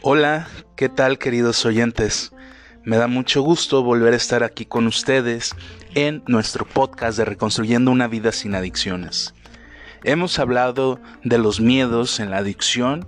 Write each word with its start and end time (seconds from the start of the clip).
Hola, 0.00 0.48
¿qué 0.74 0.88
tal 0.88 1.18
queridos 1.18 1.66
oyentes? 1.66 2.32
Me 2.82 2.96
da 2.96 3.08
mucho 3.08 3.42
gusto 3.42 3.82
volver 3.82 4.14
a 4.14 4.16
estar 4.16 4.42
aquí 4.42 4.64
con 4.64 4.86
ustedes 4.86 5.54
en 5.94 6.22
nuestro 6.26 6.64
podcast 6.64 7.18
de 7.18 7.26
Reconstruyendo 7.26 7.90
una 7.90 8.08
vida 8.08 8.32
sin 8.32 8.54
adicciones. 8.54 9.34
Hemos 10.02 10.38
hablado 10.38 10.98
de 11.24 11.36
los 11.36 11.60
miedos 11.60 12.20
en 12.20 12.30
la 12.30 12.38
adicción, 12.38 13.06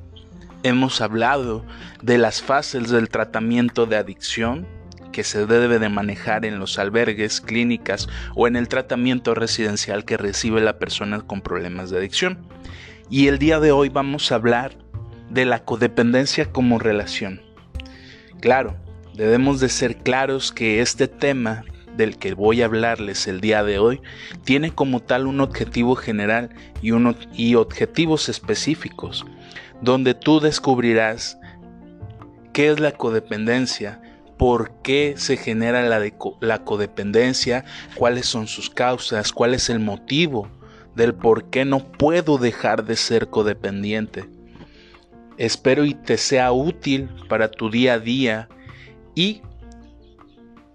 hemos 0.63 1.01
hablado 1.01 1.65
de 2.03 2.19
las 2.19 2.43
fases 2.43 2.91
del 2.91 3.09
tratamiento 3.09 3.87
de 3.87 3.97
adicción 3.97 4.67
que 5.11 5.25
se 5.25 5.47
debe 5.47 5.79
de 5.79 5.89
manejar 5.89 6.45
en 6.45 6.59
los 6.59 6.79
albergues, 6.79 7.41
clínicas 7.41 8.09
o 8.35 8.47
en 8.47 8.57
el 8.57 8.69
tratamiento 8.69 9.35
residencial 9.35 10.05
que 10.05 10.17
recibe 10.17 10.61
la 10.61 10.79
persona 10.79 11.21
con 11.21 11.41
problemas 11.41 11.91
de 11.91 11.99
adicción. 11.99 12.39
Y 13.09 13.27
el 13.27 13.39
día 13.39 13.61
de 13.61 13.73
hoy 13.73 13.89
vamos 13.89 14.31
a 14.31 14.37
hablar 14.37 14.77
de 15.31 15.45
la 15.45 15.65
codependencia 15.65 16.53
como 16.53 16.79
relación. 16.79 17.41
Claro, 18.41 18.77
debemos 19.15 19.61
de 19.61 19.69
ser 19.69 19.97
claros 19.99 20.53
que 20.53 20.81
este 20.81 21.09
tema 21.09 21.65
del 21.97 22.17
que 22.19 22.35
voy 22.35 22.63
a 22.63 22.67
hablarles 22.67 23.27
el 23.27 23.41
día 23.41 23.63
de 23.63 23.79
hoy 23.79 24.01
tiene 24.45 24.71
como 24.73 25.01
tal 25.01 25.27
un 25.27 25.41
objetivo 25.41 25.97
general 25.97 26.51
y, 26.83 26.93
y 27.35 27.55
objetivos 27.55 28.29
específicos, 28.29 29.27
donde 29.83 30.15
tú 30.15 30.41
descubrirás 30.41 31.39
qué 32.53 32.71
es 32.71 32.81
la 32.81 32.93
codependencia, 32.93 34.01
por 34.41 34.71
qué 34.81 35.17
se 35.19 35.37
genera 35.37 35.83
la, 35.83 36.01
la 36.41 36.65
codependencia, 36.65 37.67
cuáles 37.95 38.25
son 38.25 38.47
sus 38.47 38.71
causas, 38.71 39.33
cuál 39.33 39.53
es 39.53 39.69
el 39.69 39.81
motivo 39.81 40.49
del 40.95 41.13
por 41.13 41.51
qué 41.51 41.67
no 41.67 41.93
puedo 41.93 42.39
dejar 42.39 42.87
de 42.87 42.97
ser 42.97 43.29
codependiente. 43.29 44.31
Espero 45.37 45.85
y 45.85 45.93
te 45.93 46.17
sea 46.17 46.53
útil 46.53 47.11
para 47.29 47.51
tu 47.51 47.69
día 47.69 47.93
a 47.93 47.99
día 47.99 48.49
y 49.15 49.43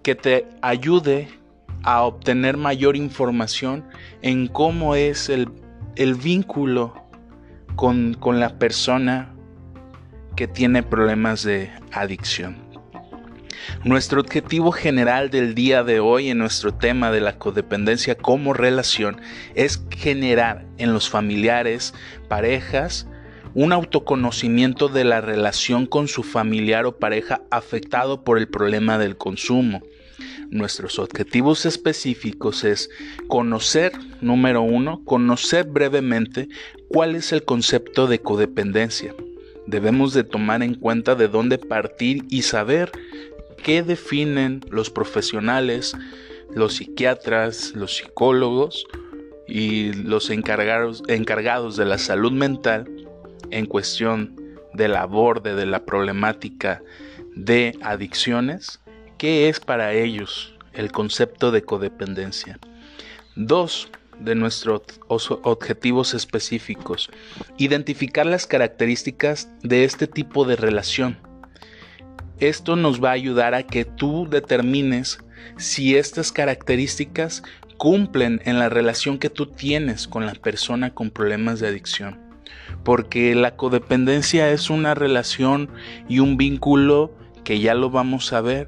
que 0.04 0.14
te 0.14 0.46
ayude 0.62 1.28
a 1.82 2.04
obtener 2.04 2.58
mayor 2.58 2.96
información 2.96 3.84
en 4.22 4.48
cómo 4.48 4.94
es 4.94 5.28
el, 5.28 5.50
vínculo 6.22 6.94
con, 7.76 8.14
con 8.14 8.40
la 8.40 8.60
persona 8.60 9.34
que 10.36 10.48
tiene 10.48 10.84
problemas 10.84 11.42
de 11.42 11.72
adicción. 11.92 12.65
Nuestro 13.84 14.22
objetivo 14.22 14.72
general 14.72 15.30
del 15.30 15.56
día 15.56 15.84
de 15.84 16.00
hoy 16.00 16.30
en 16.30 16.38
nuestro 16.38 16.74
tema 16.74 17.12
de 17.12 17.22
la 17.22 17.38
codependencia 17.38 18.16
como 18.16 18.54
relación 18.54 19.22
es 19.54 19.84
generar 19.90 20.66
en 20.78 20.94
los 20.94 21.10
familiares, 21.10 21.94
parejas, 22.28 23.08
un 23.54 23.72
autoconocimiento 23.72 24.90
de 24.90 25.06
la 25.06 25.22
relación 25.22 25.86
con 25.86 26.08
su 26.08 26.24
familiar 26.24 26.86
o 26.86 26.98
pareja 26.98 27.42
afectado 27.52 28.24
por 28.24 28.38
el 28.38 28.48
problema 28.48 28.98
del 28.98 29.18
consumo. 29.18 29.82
Nuestros 30.50 31.00
objetivos 31.00 31.66
específicos 31.66 32.64
es 32.64 32.90
conocer, 33.28 33.94
número 34.22 34.62
uno, 34.62 35.04
conocer 35.06 35.66
brevemente 35.66 36.50
cuál 36.90 37.16
es 37.16 37.32
el 37.32 37.44
concepto 37.44 38.08
de 38.08 38.20
codependencia. 38.20 39.16
Debemos 39.68 40.14
de 40.14 40.24
tomar 40.24 40.62
en 40.62 40.76
cuenta 40.76 41.16
de 41.16 41.28
dónde 41.28 41.58
partir 41.58 42.26
y 42.30 42.44
saber 42.44 42.92
qué 43.66 43.82
definen 43.82 44.62
los 44.70 44.92
profesionales, 44.92 45.98
los 46.54 46.76
psiquiatras, 46.76 47.74
los 47.74 47.98
psicólogos 47.98 48.86
y 49.48 49.92
los 49.92 50.30
encargados, 50.30 51.02
encargados 51.08 51.76
de 51.76 51.86
la 51.86 51.98
salud 51.98 52.32
mental 52.32 52.86
en 53.50 53.66
cuestión 53.66 54.40
del 54.74 54.96
aborde 54.96 55.56
de 55.56 55.66
la 55.66 55.84
problemática 55.84 56.84
de 57.36 57.76
adicciones, 57.82 58.82
¿qué 59.18 59.50
es 59.50 59.60
para 59.60 59.94
ellos 59.94 60.54
el 60.74 60.92
concepto 60.92 61.50
de 61.50 61.64
codependencia? 61.64 62.60
Dos 63.36 63.90
de 64.20 64.36
nuestros 64.36 64.84
objetivos 65.08 66.14
específicos, 66.14 67.10
identificar 67.58 68.28
las 68.28 68.46
características 68.46 69.50
de 69.64 69.86
este 69.86 70.06
tipo 70.06 70.46
de 70.46 70.56
relación. 70.56 71.25
Esto 72.40 72.76
nos 72.76 73.04
va 73.04 73.10
a 73.10 73.14
ayudar 73.14 73.54
a 73.54 73.64
que 73.64 73.86
tú 73.86 74.28
determines 74.30 75.20
si 75.58 75.96
estas 75.96 76.32
características 76.32 77.44
cumplen 77.78 78.42
en 78.46 78.60
la 78.60 78.70
relación 78.70 79.18
que 79.18 79.30
tú 79.30 79.48
tienes 79.48 80.08
con 80.08 80.26
la 80.26 80.34
persona 80.34 80.94
con 80.94 81.12
problemas 81.12 81.60
de 81.60 81.68
adicción 81.68 82.26
porque 82.84 83.36
la 83.36 83.56
codependencia 83.56 84.50
es 84.52 84.70
una 84.70 84.94
relación 84.94 85.70
y 86.08 86.20
un 86.20 86.38
vínculo 86.38 87.12
que 87.44 87.60
ya 87.60 87.74
lo 87.74 87.90
vamos 87.90 88.34
a 88.34 88.42
ver. 88.42 88.68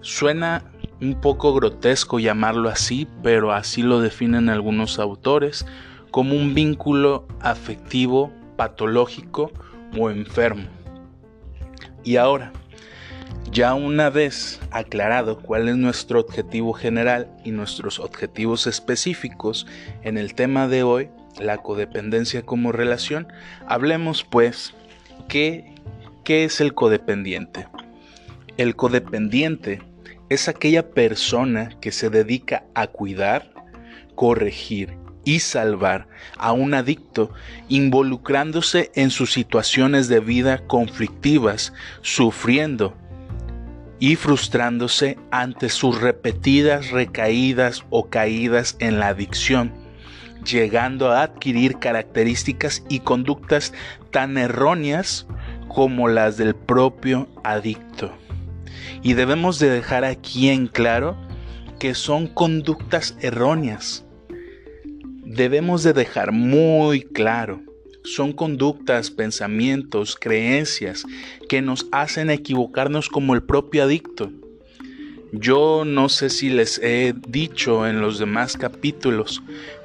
Suena 0.00 0.70
un 1.00 1.20
poco 1.20 1.54
grotesco 1.54 2.18
llamarlo 2.18 2.68
así, 2.68 3.08
pero 3.22 3.52
así 3.52 3.82
lo 3.82 4.00
definen 4.00 4.48
algunos 4.48 4.98
autores, 4.98 5.66
como 6.10 6.34
un 6.34 6.54
vínculo 6.54 7.26
afectivo, 7.40 8.32
patológico 8.56 9.50
o 9.98 10.10
enfermo. 10.10 10.68
Y 12.06 12.18
ahora, 12.18 12.52
ya 13.50 13.74
una 13.74 14.10
vez 14.10 14.60
aclarado 14.70 15.40
cuál 15.40 15.68
es 15.68 15.76
nuestro 15.76 16.20
objetivo 16.20 16.72
general 16.72 17.28
y 17.44 17.50
nuestros 17.50 17.98
objetivos 17.98 18.68
específicos 18.68 19.66
en 20.04 20.16
el 20.16 20.34
tema 20.34 20.68
de 20.68 20.84
hoy, 20.84 21.08
la 21.40 21.58
codependencia 21.58 22.42
como 22.42 22.70
relación, 22.70 23.26
hablemos 23.66 24.22
pues 24.22 24.72
qué, 25.28 25.74
qué 26.22 26.44
es 26.44 26.60
el 26.60 26.74
codependiente. 26.74 27.66
El 28.56 28.76
codependiente 28.76 29.82
es 30.28 30.48
aquella 30.48 30.92
persona 30.92 31.70
que 31.80 31.90
se 31.90 32.08
dedica 32.08 32.62
a 32.74 32.86
cuidar, 32.86 33.50
corregir 34.14 34.96
y 35.26 35.40
salvar 35.40 36.08
a 36.38 36.52
un 36.52 36.72
adicto 36.72 37.30
involucrándose 37.68 38.90
en 38.94 39.10
sus 39.10 39.32
situaciones 39.34 40.08
de 40.08 40.20
vida 40.20 40.66
conflictivas, 40.66 41.74
sufriendo 42.00 42.96
y 43.98 44.16
frustrándose 44.16 45.18
ante 45.30 45.68
sus 45.68 46.00
repetidas 46.00 46.90
recaídas 46.90 47.84
o 47.90 48.08
caídas 48.08 48.76
en 48.78 48.98
la 48.98 49.08
adicción 49.08 49.86
llegando 50.46 51.10
a 51.10 51.22
adquirir 51.22 51.78
características 51.78 52.84
y 52.88 53.00
conductas 53.00 53.72
tan 54.10 54.38
erróneas 54.38 55.26
como 55.68 56.08
las 56.08 56.36
del 56.36 56.54
propio 56.54 57.28
adicto. 57.42 58.12
Y 59.02 59.14
debemos 59.14 59.58
de 59.58 59.70
dejar 59.70 60.04
aquí 60.04 60.48
en 60.48 60.68
claro 60.68 61.16
que 61.78 61.94
son 61.94 62.26
conductas 62.28 63.16
erróneas. 63.20 64.05
Debemos 65.36 65.82
de 65.82 65.92
dejar 65.92 66.32
muy 66.32 67.02
claro, 67.02 67.60
son 68.04 68.32
conductas, 68.32 69.10
pensamientos, 69.10 70.16
creencias 70.18 71.04
que 71.46 71.60
nos 71.60 71.88
hacen 71.92 72.30
equivocarnos 72.30 73.10
como 73.10 73.34
el 73.34 73.42
propio 73.42 73.82
adicto. 73.82 74.32
Yo 75.32 75.84
no 75.84 76.08
sé 76.08 76.30
si 76.30 76.48
les 76.48 76.78
he 76.78 77.14
dicho 77.28 77.86
en 77.86 78.00
los 78.00 78.18
demás 78.18 78.56
capítulos, 78.56 79.42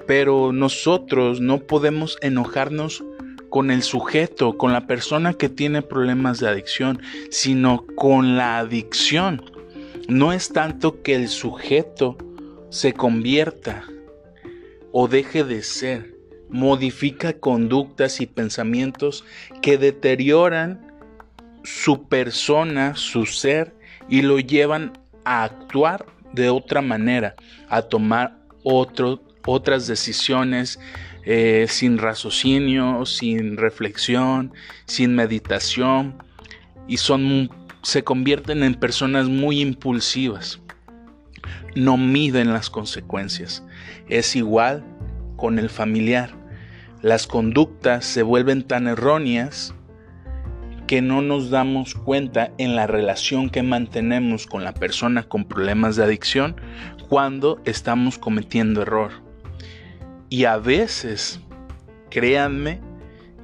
pero 0.07 0.53
nosotros 0.53 1.41
no 1.41 1.59
podemos 1.59 2.17
enojarnos 2.21 3.03
con 3.49 3.71
el 3.71 3.83
sujeto, 3.83 4.57
con 4.57 4.71
la 4.71 4.87
persona 4.87 5.33
que 5.33 5.49
tiene 5.49 5.81
problemas 5.81 6.39
de 6.39 6.47
adicción, 6.47 7.01
sino 7.29 7.85
con 7.97 8.37
la 8.37 8.59
adicción. 8.59 9.51
No 10.07 10.31
es 10.31 10.53
tanto 10.53 11.01
que 11.01 11.15
el 11.15 11.27
sujeto 11.27 12.17
se 12.69 12.93
convierta 12.93 13.83
o 14.91 15.07
deje 15.07 15.43
de 15.43 15.63
ser, 15.63 16.15
modifica 16.49 17.33
conductas 17.33 18.19
y 18.21 18.25
pensamientos 18.25 19.23
que 19.61 19.77
deterioran 19.77 20.91
su 21.63 22.07
persona, 22.07 22.95
su 22.95 23.25
ser, 23.25 23.73
y 24.09 24.21
lo 24.21 24.39
llevan 24.39 24.93
a 25.23 25.43
actuar 25.43 26.05
de 26.33 26.49
otra 26.49 26.81
manera, 26.81 27.35
a 27.69 27.81
tomar 27.83 28.37
otras 28.63 29.87
decisiones 29.87 30.79
eh, 31.25 31.67
sin 31.69 31.97
raciocinio, 31.97 33.05
sin 33.05 33.57
reflexión, 33.57 34.53
sin 34.85 35.15
meditación 35.15 36.15
y 36.87 36.97
son, 36.97 37.49
se 37.83 38.03
convierten 38.03 38.63
en 38.63 38.75
personas 38.75 39.27
muy 39.27 39.61
impulsivas. 39.61 40.59
No 41.75 41.97
miden 41.97 42.53
las 42.53 42.69
consecuencias. 42.69 43.63
Es 44.07 44.35
igual 44.35 44.83
con 45.35 45.59
el 45.59 45.69
familiar. 45.69 46.31
Las 47.01 47.27
conductas 47.27 48.05
se 48.05 48.23
vuelven 48.23 48.63
tan 48.63 48.87
erróneas 48.87 49.73
que 50.87 51.01
no 51.01 51.21
nos 51.21 51.49
damos 51.49 51.95
cuenta 51.95 52.51
en 52.57 52.75
la 52.75 52.85
relación 52.85 53.49
que 53.49 53.63
mantenemos 53.63 54.45
con 54.45 54.63
la 54.63 54.73
persona 54.73 55.23
con 55.23 55.45
problemas 55.45 55.95
de 55.95 56.03
adicción 56.03 56.55
cuando 57.07 57.61
estamos 57.65 58.17
cometiendo 58.17 58.81
error. 58.81 59.11
Y 60.29 60.45
a 60.45 60.57
veces, 60.57 61.39
créanme, 62.09 62.79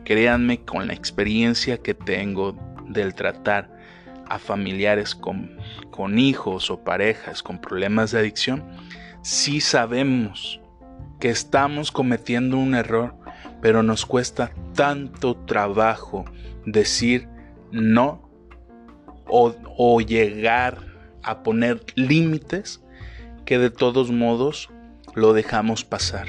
créanme 0.03 0.61
con 0.61 0.88
la 0.88 0.94
experiencia 0.94 1.77
que 1.77 1.94
tengo 1.94 2.57
del 2.88 3.13
tratar 3.13 3.69
a 4.29 4.39
familiares 4.39 5.15
con, 5.15 5.56
con 5.97 6.19
hijos 6.19 6.69
o 6.69 6.83
parejas 6.83 7.41
con 7.41 7.59
problemas 7.59 8.11
de 8.11 8.19
adicción, 8.19 8.63
sí 9.23 9.61
sabemos 9.61 10.61
que 11.19 11.29
estamos 11.29 11.91
cometiendo 11.91 12.59
un 12.59 12.75
error, 12.75 13.15
pero 13.63 13.81
nos 13.81 14.05
cuesta 14.05 14.51
tanto 14.75 15.35
trabajo 15.35 16.23
decir 16.67 17.27
no 17.71 18.29
o, 19.25 19.99
llegar 20.01 20.85
a 21.23 21.41
poner 21.41 21.83
límites 21.95 22.83
que 23.44 23.57
de 23.57 23.71
todos 23.71 24.11
modos 24.11 24.69
lo 25.15 25.33
dejamos 25.33 25.83
pasar. 25.83 26.27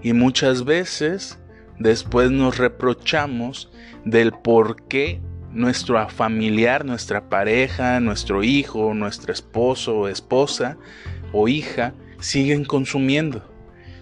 Y 0.00 0.12
muchas 0.12 0.64
veces 0.64 1.40
después 1.80 2.30
nos 2.30 2.56
reprochamos 2.56 3.68
del 4.04 4.30
por 4.30 4.84
qué 4.84 5.20
nuestro 5.52 6.08
familiar, 6.08 6.84
nuestra 6.84 7.28
pareja, 7.28 8.00
nuestro 8.00 8.42
hijo, 8.42 8.94
nuestro 8.94 9.32
esposo 9.32 10.08
esposa 10.08 10.76
o 11.32 11.48
hija 11.48 11.94
siguen 12.20 12.64
consumiendo. 12.64 13.42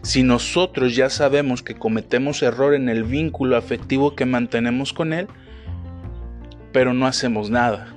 Si 0.02 0.22
nosotros 0.22 0.96
ya 0.96 1.10
sabemos 1.10 1.62
que 1.62 1.74
cometemos 1.74 2.42
error 2.42 2.74
en 2.74 2.88
el 2.88 3.04
vínculo 3.04 3.56
afectivo 3.56 4.14
que 4.14 4.24
mantenemos 4.24 4.92
con 4.92 5.12
él, 5.12 5.26
pero 6.72 6.94
no 6.94 7.06
hacemos 7.06 7.50
nada, 7.50 7.94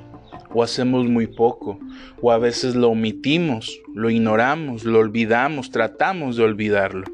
o 0.53 0.63
hacemos 0.63 1.05
muy 1.05 1.27
poco, 1.27 1.79
o 2.21 2.31
a 2.31 2.37
veces 2.37 2.75
lo 2.75 2.89
omitimos, 2.89 3.79
lo 3.93 4.09
ignoramos, 4.09 4.83
lo 4.83 4.99
olvidamos, 4.99 5.71
tratamos 5.71 6.35
de 6.35 6.43
olvidarlo. 6.43 7.05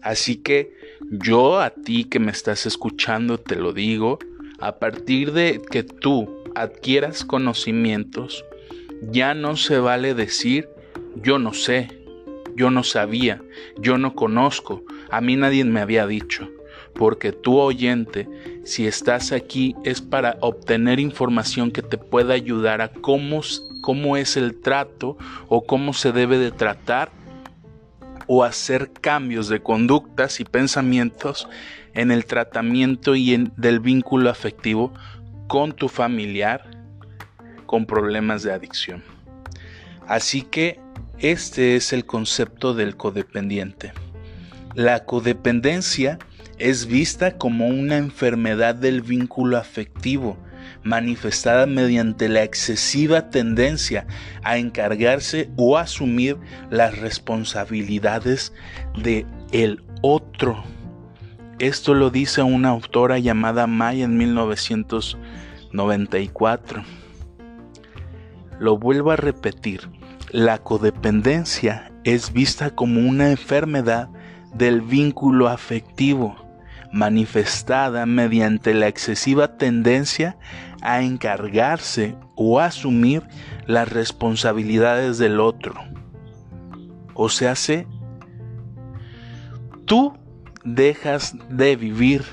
Así 0.00 0.36
que 0.36 0.72
yo 1.10 1.60
a 1.60 1.70
ti 1.70 2.04
que 2.04 2.18
me 2.18 2.32
estás 2.32 2.66
escuchando 2.66 3.38
te 3.38 3.56
lo 3.56 3.72
digo, 3.72 4.18
a 4.62 4.78
partir 4.78 5.32
de 5.32 5.60
que 5.60 5.82
tú 5.82 6.44
adquieras 6.54 7.24
conocimientos, 7.24 8.44
ya 9.10 9.34
no 9.34 9.56
se 9.56 9.78
vale 9.78 10.14
decir 10.14 10.68
yo 11.16 11.38
no 11.38 11.52
sé, 11.52 11.88
yo 12.54 12.70
no 12.70 12.84
sabía, 12.84 13.42
yo 13.78 13.98
no 13.98 14.14
conozco, 14.14 14.82
a 15.10 15.20
mí 15.20 15.36
nadie 15.36 15.64
me 15.64 15.80
había 15.80 16.06
dicho, 16.06 16.48
porque 16.94 17.32
tú 17.32 17.58
oyente, 17.58 18.28
si 18.64 18.86
estás 18.86 19.32
aquí 19.32 19.74
es 19.84 20.00
para 20.00 20.36
obtener 20.40 21.00
información 21.00 21.72
que 21.72 21.82
te 21.82 21.98
pueda 21.98 22.34
ayudar 22.34 22.80
a 22.80 22.92
cómo, 22.92 23.42
es 24.16 24.36
el 24.36 24.60
trato 24.60 25.18
o 25.48 25.64
cómo 25.64 25.92
se 25.92 26.12
debe 26.12 26.38
de 26.38 26.52
tratar 26.52 27.10
o 28.28 28.44
hacer 28.44 28.92
cambios 28.92 29.48
de 29.48 29.60
conductas 29.60 30.38
y 30.38 30.44
pensamientos 30.44 31.48
en 31.94 32.10
el 32.10 32.24
tratamiento 32.24 33.14
y 33.14 33.34
en, 33.34 33.52
del 33.56 33.80
vínculo 33.80 34.30
afectivo 34.30 34.92
con 35.46 35.72
tu 35.72 35.88
familiar 35.88 36.70
con 37.66 37.86
problemas 37.86 38.42
de 38.42 38.52
adicción. 38.52 39.02
Así 40.06 40.42
que 40.42 40.78
este 41.18 41.76
es 41.76 41.92
el 41.92 42.04
concepto 42.04 42.74
del 42.74 42.96
codependiente. 42.96 43.92
La 44.74 45.04
codependencia 45.04 46.18
es 46.58 46.86
vista 46.86 47.38
como 47.38 47.66
una 47.68 47.96
enfermedad 47.96 48.74
del 48.74 49.02
vínculo 49.02 49.56
afectivo, 49.56 50.36
manifestada 50.82 51.66
mediante 51.66 52.28
la 52.28 52.42
excesiva 52.42 53.30
tendencia 53.30 54.06
a 54.42 54.58
encargarse 54.58 55.50
o 55.56 55.78
asumir 55.78 56.38
las 56.70 56.98
responsabilidades 56.98 58.52
de 59.02 59.26
el 59.52 59.82
otro 60.02 60.64
esto 61.62 61.94
lo 61.94 62.10
dice 62.10 62.42
una 62.42 62.68
autora 62.70 63.20
llamada 63.20 63.68
May 63.68 64.02
en 64.02 64.16
1994. 64.16 66.82
Lo 68.58 68.78
vuelvo 68.78 69.12
a 69.12 69.16
repetir, 69.16 69.88
la 70.32 70.58
codependencia 70.58 71.92
es 72.02 72.32
vista 72.32 72.74
como 72.74 73.08
una 73.08 73.30
enfermedad 73.30 74.08
del 74.52 74.80
vínculo 74.80 75.46
afectivo, 75.46 76.34
manifestada 76.92 78.06
mediante 78.06 78.74
la 78.74 78.88
excesiva 78.88 79.56
tendencia 79.56 80.36
a 80.80 81.02
encargarse 81.02 82.16
o 82.34 82.58
asumir 82.58 83.22
las 83.68 83.88
responsabilidades 83.88 85.18
del 85.18 85.38
otro. 85.38 85.74
O 87.14 87.28
sea, 87.28 87.54
tú 89.84 90.14
dejas 90.64 91.36
de 91.48 91.76
vivir 91.76 92.24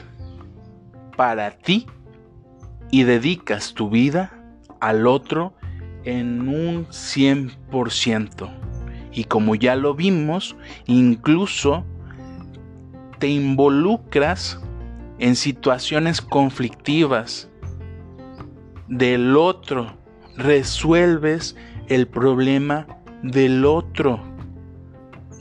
para 1.16 1.52
ti 1.52 1.88
y 2.92 3.04
dedicas 3.04 3.74
tu 3.74 3.90
vida 3.90 4.34
al 4.80 5.08
otro 5.08 5.54
en 6.04 6.48
un 6.48 6.88
100%. 6.88 8.50
Y 9.12 9.26
como 9.26 9.56
ya 9.56 9.76
lo 9.76 9.96
vimos, 9.96 10.56
incluso 10.86 11.86
te 13.18 13.28
involucras 13.28 14.60
en 15.18 15.36
situaciones 15.36 16.22
conflictivas 16.22 17.50
del 18.88 19.36
otro, 19.36 19.98
resuelves 20.38 21.56
el 21.90 22.08
problema 22.08 22.88
del 23.22 23.66
otro 23.66 24.29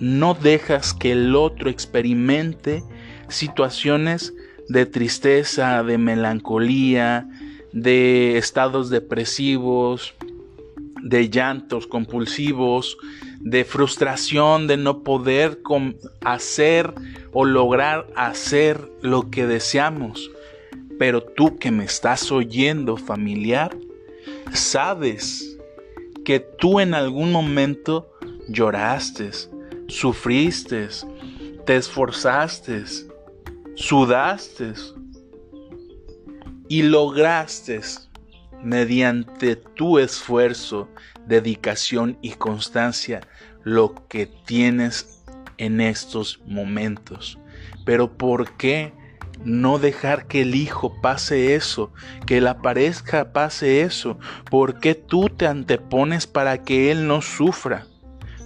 no 0.00 0.34
dejas 0.34 0.94
que 0.94 1.12
el 1.12 1.34
otro 1.34 1.70
experimente 1.70 2.82
situaciones 3.28 4.34
de 4.68 4.86
tristeza, 4.86 5.82
de 5.82 5.98
melancolía, 5.98 7.28
de 7.72 8.38
estados 8.38 8.90
depresivos, 8.90 10.14
de 11.02 11.28
llantos 11.30 11.86
compulsivos, 11.86 12.96
de 13.40 13.64
frustración 13.64 14.66
de 14.66 14.76
no 14.76 15.02
poder 15.02 15.60
hacer 16.22 16.92
o 17.32 17.44
lograr 17.44 18.06
hacer 18.16 18.90
lo 19.00 19.30
que 19.30 19.46
deseamos. 19.46 20.30
Pero 20.98 21.22
tú 21.22 21.56
que 21.58 21.70
me 21.70 21.84
estás 21.84 22.32
oyendo 22.32 22.96
familiar, 22.96 23.76
sabes 24.52 25.56
que 26.24 26.40
tú 26.40 26.80
en 26.80 26.94
algún 26.94 27.30
momento 27.30 28.10
lloraste, 28.48 29.30
sufriste, 29.88 30.88
te 31.66 31.76
esforzaste, 31.76 32.84
sudaste 33.74 34.74
y 36.68 36.82
lograste 36.82 37.80
mediante 38.62 39.56
tu 39.56 39.98
esfuerzo, 39.98 40.88
dedicación 41.26 42.18
y 42.22 42.32
constancia 42.32 43.20
lo 43.64 43.94
que 44.08 44.26
tienes 44.26 45.22
en 45.56 45.80
estos 45.80 46.40
momentos. 46.46 47.38
Pero 47.84 48.16
¿por 48.16 48.56
qué 48.56 48.92
no 49.44 49.78
dejar 49.78 50.26
que 50.26 50.42
el 50.42 50.54
hijo 50.54 51.00
pase 51.00 51.54
eso, 51.54 51.92
que 52.26 52.40
la 52.40 52.60
pareja 52.60 53.32
pase 53.32 53.82
eso? 53.82 54.18
¿Por 54.50 54.80
qué 54.80 54.94
tú 54.94 55.28
te 55.28 55.46
antepones 55.46 56.26
para 56.26 56.62
que 56.62 56.90
él 56.90 57.06
no 57.06 57.22
sufra? 57.22 57.86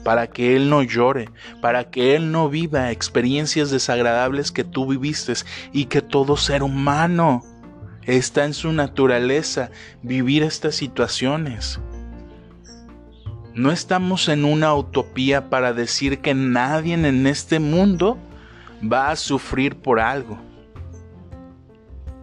Para 0.05 0.27
que 0.27 0.57
Él 0.57 0.69
no 0.69 0.83
llore, 0.83 1.29
para 1.61 1.91
que 1.91 2.17
Él 2.17 2.33
no 2.33 2.49
viva 2.49 2.91
experiencias 2.91 3.71
desagradables 3.71 4.53
que 4.53 4.65
tú 4.65 4.87
viviste 4.87 5.33
y 5.73 5.87
que 5.87 6.03
todo 6.03 6.37
ser 6.37 6.63
humano 6.63 7.43
está 8.05 8.45
en 8.45 8.55
su 8.55 8.73
naturaleza 8.73 9.71
vivir 10.03 10.43
estas 10.43 10.75
situaciones. 10.75 11.81
No 13.55 13.71
estamos 13.71 14.29
en 14.29 14.45
una 14.45 14.75
utopía 14.75 15.51
para 15.51 15.73
decir 15.73 16.21
que 16.21 16.35
nadie 16.35 16.95
en 16.95 17.27
este 17.27 17.59
mundo 17.59 18.19
va 18.83 19.11
a 19.11 19.17
sufrir 19.17 19.77
por 19.77 20.01
algo. 20.01 20.39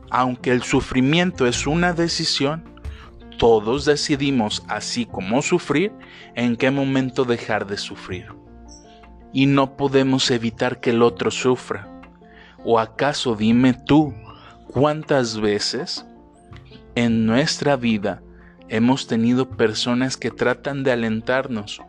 Aunque 0.10 0.52
el 0.52 0.64
sufrimiento 0.64 1.46
es 1.46 1.68
una 1.68 1.94
decisión, 1.94 2.64
todos 3.40 3.86
decidimos, 3.86 4.64
así 4.68 5.06
como 5.06 5.42
sufrir, 5.42 5.94
en 6.36 6.58
qué 6.58 6.72
momento 6.72 7.24
dejar 7.24 7.66
de 7.66 7.78
sufrir. 7.78 8.28
Y 9.32 9.46
no 9.46 9.78
podemos 9.78 10.30
evitar 10.30 10.82
que 10.82 10.90
el 10.90 11.02
otro 11.02 11.32
sufra. 11.32 11.88
¿O 12.66 12.80
acaso 12.80 13.36
dime 13.36 13.74
tú 13.74 14.14
cuántas 14.68 15.40
veces 15.40 16.06
en 16.96 17.26
nuestra 17.26 17.78
vida 17.78 18.22
hemos 18.68 19.08
tenido 19.08 19.50
personas 19.50 20.18
que 20.18 20.32
tratan 20.32 20.84
de 20.84 20.92
alentarnos, 20.92 21.82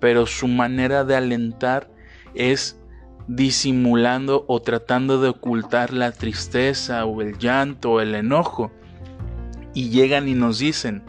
pero 0.00 0.26
su 0.26 0.48
manera 0.48 1.04
de 1.04 1.14
alentar 1.14 1.88
es 2.34 2.80
disimulando 3.28 4.44
o 4.48 4.60
tratando 4.60 5.20
de 5.20 5.28
ocultar 5.28 5.92
la 5.92 6.10
tristeza 6.10 7.04
o 7.04 7.22
el 7.22 7.38
llanto 7.38 7.92
o 7.92 8.00
el 8.00 8.16
enojo? 8.16 8.72
Y 9.76 9.90
llegan 9.90 10.26
y 10.26 10.32
nos 10.32 10.58
dicen, 10.58 11.02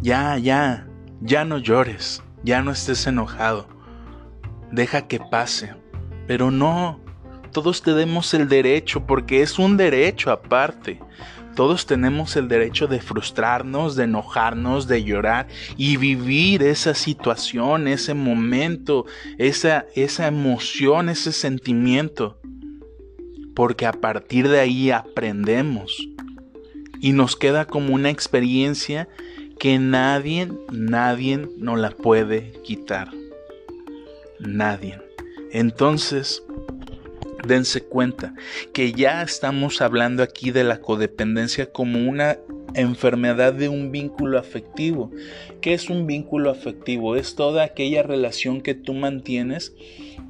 ya, 0.00 0.38
ya, 0.38 0.86
ya 1.20 1.44
no 1.44 1.58
llores, 1.58 2.22
ya 2.44 2.62
no 2.62 2.70
estés 2.70 3.08
enojado, 3.08 3.66
deja 4.70 5.08
que 5.08 5.18
pase. 5.18 5.74
Pero 6.28 6.52
no, 6.52 7.00
todos 7.50 7.82
tenemos 7.82 8.32
el 8.34 8.48
derecho, 8.48 9.04
porque 9.04 9.42
es 9.42 9.58
un 9.58 9.76
derecho 9.76 10.30
aparte. 10.30 11.00
Todos 11.56 11.86
tenemos 11.86 12.36
el 12.36 12.46
derecho 12.46 12.86
de 12.86 13.00
frustrarnos, 13.00 13.96
de 13.96 14.04
enojarnos, 14.04 14.86
de 14.86 15.02
llorar 15.02 15.48
y 15.76 15.96
vivir 15.96 16.62
esa 16.62 16.94
situación, 16.94 17.88
ese 17.88 18.14
momento, 18.14 19.06
esa, 19.38 19.86
esa 19.96 20.28
emoción, 20.28 21.08
ese 21.08 21.32
sentimiento. 21.32 22.40
Porque 23.56 23.86
a 23.86 23.92
partir 23.92 24.48
de 24.48 24.60
ahí 24.60 24.92
aprendemos 24.92 26.00
y 27.00 27.12
nos 27.12 27.36
queda 27.36 27.66
como 27.66 27.94
una 27.94 28.10
experiencia 28.10 29.08
que 29.58 29.78
nadie, 29.78 30.48
nadie 30.72 31.48
nos 31.58 31.78
la 31.78 31.90
puede 31.90 32.52
quitar. 32.64 33.10
Nadie. 34.38 34.98
Entonces, 35.52 36.42
dense 37.46 37.82
cuenta 37.82 38.34
que 38.72 38.92
ya 38.92 39.22
estamos 39.22 39.80
hablando 39.80 40.22
aquí 40.22 40.50
de 40.50 40.64
la 40.64 40.80
codependencia 40.80 41.70
como 41.72 42.08
una 42.08 42.38
enfermedad 42.74 43.52
de 43.52 43.68
un 43.68 43.90
vínculo 43.90 44.38
afectivo. 44.38 45.10
¿Qué 45.60 45.74
es 45.74 45.90
un 45.90 46.06
vínculo 46.06 46.50
afectivo? 46.50 47.16
Es 47.16 47.34
toda 47.34 47.64
aquella 47.64 48.02
relación 48.02 48.60
que 48.60 48.74
tú 48.74 48.94
mantienes 48.94 49.74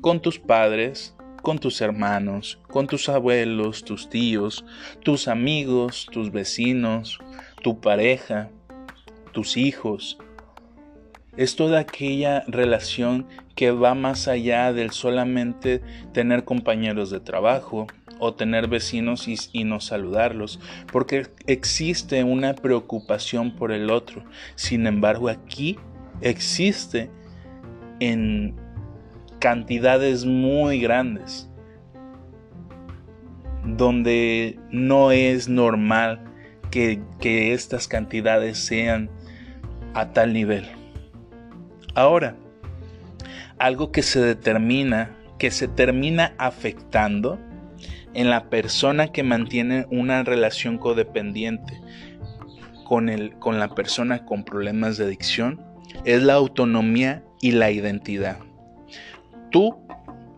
con 0.00 0.20
tus 0.20 0.38
padres, 0.38 1.14
con 1.42 1.58
tus 1.58 1.80
hermanos, 1.80 2.58
con 2.68 2.86
tus 2.86 3.08
abuelos, 3.08 3.84
tus 3.84 4.08
tíos, 4.08 4.64
tus 5.02 5.28
amigos, 5.28 6.06
tus 6.10 6.30
vecinos, 6.30 7.18
tu 7.62 7.80
pareja, 7.80 8.50
tus 9.32 9.56
hijos. 9.56 10.18
Es 11.36 11.56
toda 11.56 11.80
aquella 11.80 12.44
relación 12.48 13.26
que 13.54 13.70
va 13.70 13.94
más 13.94 14.28
allá 14.28 14.72
del 14.72 14.90
solamente 14.90 15.80
tener 16.12 16.44
compañeros 16.44 17.10
de 17.10 17.20
trabajo 17.20 17.86
o 18.18 18.34
tener 18.34 18.68
vecinos 18.68 19.26
y, 19.28 19.64
no 19.64 19.80
saludarlos, 19.80 20.60
porque 20.92 21.26
existe 21.46 22.22
una 22.22 22.54
preocupación 22.54 23.52
por 23.52 23.72
el 23.72 23.90
otro. 23.90 24.24
Sin 24.54 24.86
embargo, 24.86 25.28
aquí 25.28 25.78
existe 26.20 27.10
en 27.98 28.54
cantidades 29.40 30.24
muy 30.24 30.80
grandes, 30.80 31.50
donde 33.64 34.58
no 34.70 35.10
es 35.10 35.48
normal 35.48 36.20
que, 36.70 37.02
que 37.20 37.52
estas 37.52 37.88
cantidades 37.88 38.58
sean 38.58 39.10
a 39.94 40.12
tal 40.12 40.32
nivel. 40.32 40.66
Ahora, 41.94 42.36
algo 43.58 43.90
que 43.90 44.02
se 44.02 44.20
determina, 44.20 45.16
que 45.38 45.50
se 45.50 45.68
termina 45.68 46.34
afectando 46.38 47.38
en 48.14 48.30
la 48.30 48.50
persona 48.50 49.08
que 49.08 49.22
mantiene 49.22 49.86
una 49.90 50.22
relación 50.22 50.78
codependiente 50.78 51.80
con, 52.84 53.08
el, 53.08 53.32
con 53.38 53.58
la 53.58 53.74
persona 53.74 54.24
con 54.24 54.44
problemas 54.44 54.98
de 54.98 55.04
adicción, 55.04 55.60
es 56.04 56.22
la 56.22 56.34
autonomía 56.34 57.24
y 57.40 57.52
la 57.52 57.70
identidad. 57.70 58.38
Tú, 59.50 59.76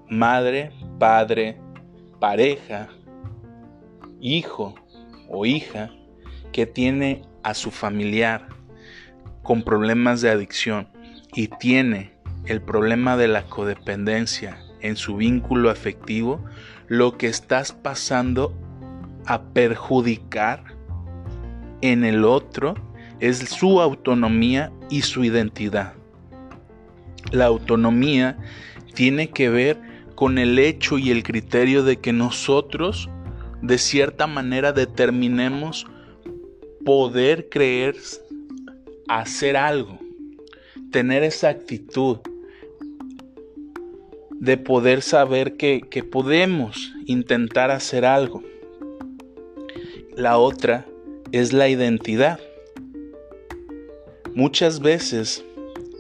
madre, 0.08 0.70
padre, 0.98 1.58
pareja, 2.18 2.88
hijo 4.20 4.74
o 5.28 5.44
hija 5.44 5.90
que 6.52 6.66
tiene 6.66 7.22
a 7.42 7.54
su 7.54 7.70
familiar 7.70 8.48
con 9.42 9.62
problemas 9.62 10.20
de 10.20 10.30
adicción 10.30 10.88
y 11.34 11.48
tiene 11.48 12.12
el 12.46 12.62
problema 12.62 13.16
de 13.16 13.28
la 13.28 13.42
codependencia 13.44 14.58
en 14.80 14.96
su 14.96 15.16
vínculo 15.16 15.70
afectivo, 15.70 16.44
lo 16.88 17.16
que 17.18 17.26
estás 17.26 17.72
pasando 17.72 18.54
a 19.26 19.42
perjudicar 19.42 20.64
en 21.80 22.04
el 22.04 22.24
otro 22.24 22.74
es 23.20 23.38
su 23.38 23.80
autonomía 23.80 24.72
y 24.90 25.02
su 25.02 25.24
identidad. 25.24 25.94
La 27.30 27.46
autonomía 27.46 28.36
tiene 28.94 29.30
que 29.30 29.48
ver 29.48 29.78
con 30.14 30.38
el 30.38 30.58
hecho 30.58 30.98
y 30.98 31.10
el 31.10 31.22
criterio 31.22 31.82
de 31.82 31.96
que 31.98 32.12
nosotros 32.12 33.08
de 33.60 33.78
cierta 33.78 34.26
manera 34.26 34.72
determinemos 34.72 35.86
poder 36.84 37.48
creer 37.48 37.96
hacer 39.08 39.56
algo, 39.56 39.98
tener 40.90 41.22
esa 41.22 41.48
actitud, 41.48 42.18
de 44.30 44.56
poder 44.56 45.02
saber 45.02 45.56
que, 45.56 46.04
podemos 46.10 46.92
intentar 47.06 47.70
hacer 47.70 48.04
algo. 48.04 48.42
La 50.16 50.36
otra 50.38 50.86
es 51.30 51.52
la 51.52 51.68
identidad. 51.68 52.40
Muchas 54.34 54.80
veces, 54.80 55.44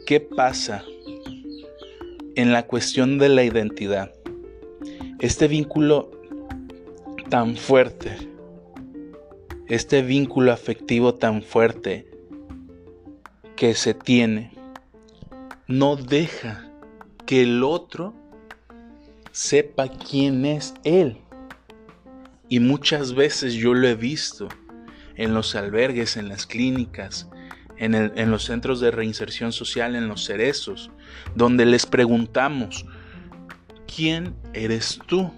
¿qué 0.06 0.18
pasa 0.18 0.84
en 2.36 2.52
la 2.52 2.66
cuestión 2.66 3.18
de 3.18 3.28
la 3.28 3.44
identidad? 3.44 4.12
Este 5.18 5.48
vínculo 5.48 6.10
tan 7.28 7.56
fuerte, 7.56 8.16
este 9.68 10.02
vínculo 10.02 10.52
afectivo 10.52 11.14
tan 11.14 11.42
fuerte 11.42 12.06
que 13.56 13.74
se 13.74 13.94
tiene, 13.94 14.52
no 15.66 15.96
deja 15.96 16.68
que 17.26 17.42
el 17.42 17.62
otro 17.62 18.14
sepa 19.30 19.88
quién 19.88 20.44
es 20.44 20.74
Él. 20.84 21.18
Y 22.48 22.60
muchas 22.60 23.14
veces 23.14 23.54
yo 23.54 23.72
lo 23.72 23.88
he 23.88 23.94
visto 23.94 24.48
en 25.16 25.34
los 25.34 25.54
albergues, 25.54 26.16
en 26.16 26.28
las 26.28 26.46
clínicas, 26.46 27.28
en, 27.78 28.30
los 28.30 28.44
centros 28.44 28.80
de 28.80 28.90
reinserción 28.90 29.52
social, 29.52 29.96
en 29.96 30.06
los 30.06 30.24
cerezos, 30.24 30.90
donde 31.34 31.66
les 31.66 31.86
preguntamos, 31.86 32.86
¿quién 33.94 34.34
eres 34.54 34.98
tú? 35.06 35.30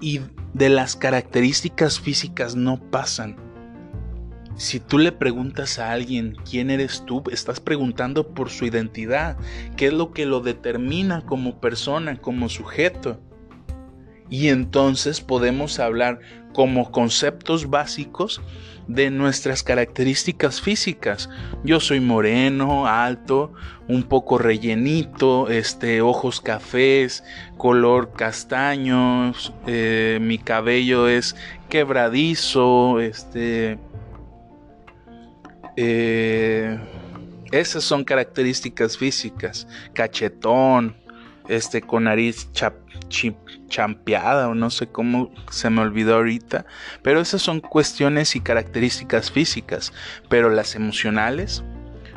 Y 0.00 0.20
de 0.52 0.68
las 0.68 0.96
características 0.96 2.00
físicas 2.00 2.54
no 2.56 2.78
pasan. 2.90 3.36
Si 4.56 4.78
tú 4.78 4.98
le 4.98 5.10
preguntas 5.10 5.78
a 5.80 5.90
alguien 5.90 6.36
quién 6.48 6.70
eres 6.70 7.04
tú, 7.04 7.24
estás 7.32 7.58
preguntando 7.58 8.34
por 8.34 8.50
su 8.50 8.66
identidad, 8.66 9.36
qué 9.76 9.88
es 9.88 9.92
lo 9.92 10.12
que 10.12 10.26
lo 10.26 10.40
determina 10.40 11.22
como 11.22 11.60
persona, 11.60 12.16
como 12.20 12.48
sujeto. 12.48 13.20
Y 14.30 14.48
entonces 14.48 15.20
podemos 15.20 15.78
hablar 15.78 16.20
como 16.52 16.90
conceptos 16.90 17.68
básicos 17.68 18.40
de 18.86 19.10
nuestras 19.10 19.62
características 19.62 20.60
físicas. 20.60 21.28
Yo 21.64 21.80
soy 21.80 22.00
moreno, 22.00 22.86
alto, 22.86 23.52
un 23.88 24.02
poco 24.04 24.38
rellenito, 24.38 25.48
este, 25.48 26.00
ojos 26.00 26.40
cafés, 26.40 27.24
color 27.56 28.12
castaño, 28.12 29.32
eh, 29.66 30.18
mi 30.20 30.38
cabello 30.38 31.08
es 31.08 31.34
quebradizo, 31.68 33.00
este, 33.00 33.78
eh, 35.76 36.78
esas 37.52 37.84
son 37.84 38.04
características 38.04 38.98
físicas. 38.98 39.66
Cachetón, 39.92 40.96
este 41.48 41.82
con 41.82 42.04
nariz 42.04 42.48
champeada 43.68 44.48
o 44.48 44.54
no 44.54 44.70
sé 44.70 44.86
cómo 44.86 45.32
se 45.50 45.70
me 45.70 45.82
olvidó 45.82 46.16
ahorita. 46.16 46.66
Pero 47.02 47.20
esas 47.20 47.42
son 47.42 47.60
cuestiones 47.60 48.36
y 48.36 48.40
características 48.40 49.30
físicas. 49.30 49.92
Pero 50.28 50.50
las 50.50 50.74
emocionales, 50.74 51.64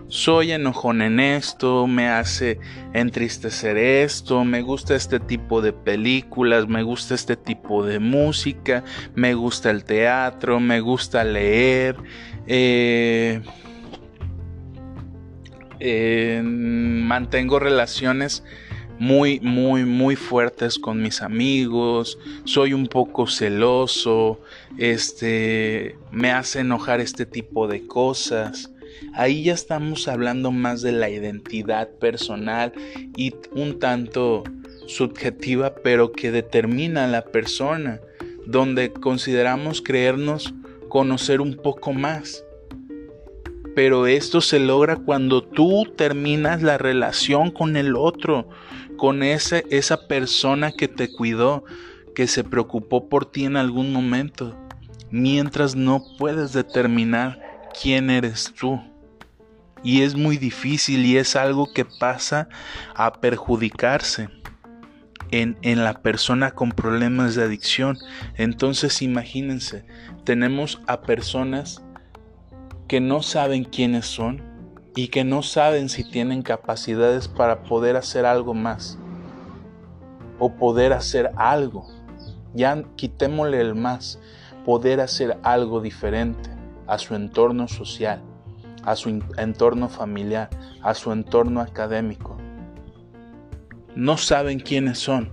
soy 0.10 0.54
enojón 0.54 1.02
en 1.02 1.20
esto, 1.20 1.86
me 1.86 2.08
hace 2.08 2.60
entristecer 2.94 3.78
esto, 3.78 4.46
me 4.46 4.62
gusta 4.62 4.96
este 4.96 5.20
tipo 5.20 5.62
de 5.62 5.74
películas, 5.74 6.68
me 6.68 6.82
gusta 6.84 7.14
este 7.14 7.36
tipo 7.36 7.86
de 7.86 8.00
música, 8.00 8.86
me 9.16 9.34
gusta 9.34 9.70
el 9.70 9.84
teatro, 9.84 10.62
me 10.62 10.80
gusta 10.80 11.26
leer, 11.26 11.98
eh, 12.48 13.42
mantengo 16.42 17.60
relaciones 17.60 18.44
muy, 19.00 19.40
muy, 19.40 19.86
muy 19.86 20.16
fuertes 20.16 20.80
con 20.80 21.02
mis 21.02 21.22
amigos, 21.22 22.18
soy 22.46 22.74
un 22.74 22.88
poco 22.88 23.28
celoso, 23.28 24.40
este, 24.78 25.98
me 26.12 26.32
hace 26.32 26.60
enojar 26.60 27.00
este 27.00 27.26
tipo 27.26 27.68
de 27.68 27.86
cosas. 27.86 28.72
Ahí 29.14 29.44
ya 29.44 29.54
estamos 29.54 30.08
hablando 30.08 30.52
más 30.52 30.82
de 30.82 30.92
la 30.92 31.10
identidad 31.10 31.90
personal 31.90 32.74
y 33.16 33.34
un 33.52 33.80
tanto 33.80 34.44
subjetiva, 34.88 35.76
pero 35.76 36.12
que 36.12 36.32
determina 36.32 37.06
a 37.06 37.08
la 37.08 37.24
persona, 37.24 38.00
donde 38.46 38.92
consideramos 38.92 39.82
creernos 39.82 40.54
conocer 40.88 41.42
un 41.42 41.56
poco 41.56 41.94
más. 41.94 42.44
Pero 43.76 44.08
esto 44.08 44.42
se 44.42 44.60
logra 44.60 44.96
cuando 44.96 45.44
tú 45.44 45.86
terminas 45.96 46.64
la 46.64 46.80
relación 46.80 47.52
con 47.52 47.78
el 47.78 47.96
otro, 47.96 48.50
con 48.98 49.24
ese, 49.24 49.66
esa 49.70 50.08
persona 50.08 50.72
que 50.72 50.88
te 50.88 51.12
cuidó, 51.12 51.64
que 52.16 52.28
se 52.28 52.44
preocupó 52.44 53.08
por 53.08 53.32
ti 53.32 53.46
en 53.46 53.56
algún 53.56 53.94
momento, 53.94 54.58
mientras 55.12 55.76
no 55.76 56.04
puedes 56.18 56.52
determinar 56.54 57.40
quién 57.80 58.10
eres 58.10 58.54
tú. 58.60 58.82
Y 59.84 60.02
es 60.02 60.16
muy 60.16 60.38
difícil 60.38 61.06
y 61.06 61.18
es 61.18 61.36
algo 61.36 61.72
que 61.72 61.86
pasa 61.86 62.50
a 62.96 63.14
perjudicarse 63.14 64.30
en, 65.32 65.58
en 65.62 65.84
la 65.84 66.02
persona 66.02 66.52
con 66.52 66.72
problemas 66.72 67.36
de 67.36 67.44
adicción. 67.44 67.98
Entonces 68.36 69.02
imagínense, 69.02 69.86
tenemos 70.24 70.82
a 70.88 71.02
personas 71.02 71.84
que 72.88 73.00
no 73.00 73.22
saben 73.22 73.64
quiénes 73.64 74.08
son 74.08 74.57
y 74.98 75.10
que 75.10 75.24
no 75.24 75.44
saben 75.44 75.90
si 75.90 76.04
tienen 76.04 76.42
capacidades 76.42 77.28
para 77.28 77.62
poder 77.62 77.96
hacer 77.96 78.26
algo 78.26 78.56
más 78.56 78.98
o 80.40 80.56
poder 80.56 80.92
hacer 80.92 81.30
algo. 81.36 81.88
Ya 82.56 82.84
quitémosle 82.96 83.62
el 83.62 83.76
más, 83.76 84.20
poder 84.66 85.00
hacer 85.00 85.38
algo 85.44 85.82
diferente 85.82 86.50
a 86.88 86.98
su 86.98 87.14
entorno 87.14 87.68
social, 87.68 88.24
a 88.84 88.96
su 88.96 89.22
entorno 89.38 89.88
familiar, 89.88 90.50
a 90.82 90.96
su 90.96 91.12
entorno 91.12 91.62
académico. 91.62 92.36
No 93.94 94.18
saben 94.18 94.60
quiénes 94.60 94.98
son 94.98 95.30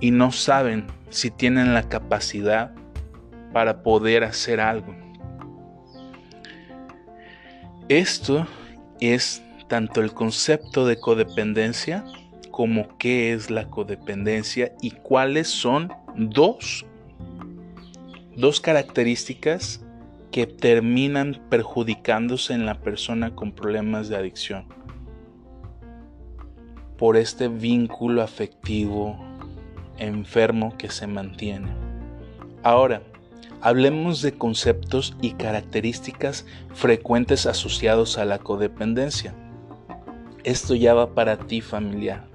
y 0.00 0.12
no 0.12 0.32
saben 0.32 0.86
si 1.10 1.30
tienen 1.30 1.74
la 1.74 1.90
capacidad 1.90 2.72
para 3.52 3.82
poder 3.82 4.24
hacer 4.24 4.62
algo. 4.62 5.09
Esto 7.90 8.46
es 9.00 9.42
tanto 9.66 10.00
el 10.00 10.14
concepto 10.14 10.86
de 10.86 11.00
codependencia 11.00 12.04
como 12.52 12.96
qué 12.98 13.32
es 13.32 13.50
la 13.50 13.68
codependencia 13.68 14.72
y 14.80 14.92
cuáles 14.92 15.48
son 15.48 15.92
dos, 16.14 16.86
dos 18.36 18.60
características 18.60 19.84
que 20.30 20.46
terminan 20.46 21.42
perjudicándose 21.50 22.52
en 22.52 22.64
la 22.64 22.76
persona 22.80 23.34
con 23.34 23.50
problemas 23.50 24.08
de 24.08 24.18
adicción 24.18 24.66
por 26.96 27.16
este 27.16 27.48
vínculo 27.48 28.22
afectivo 28.22 29.18
enfermo 29.98 30.76
que 30.78 30.90
se 30.90 31.08
mantiene. 31.08 31.72
Ahora, 32.62 33.02
hablemos 33.60 34.22
de 34.22 34.32
conceptos 34.32 35.16
y 35.20 35.32
características 35.32 36.46
frecuentes 36.74 37.46
asociados 37.46 38.18
a 38.18 38.24
la 38.24 38.38
codependencia. 38.38 39.34
Esto 40.44 40.74
ya 40.74 40.94
va 40.94 41.14
para 41.14 41.36
ti 41.36 41.60
familiar. 41.60 42.30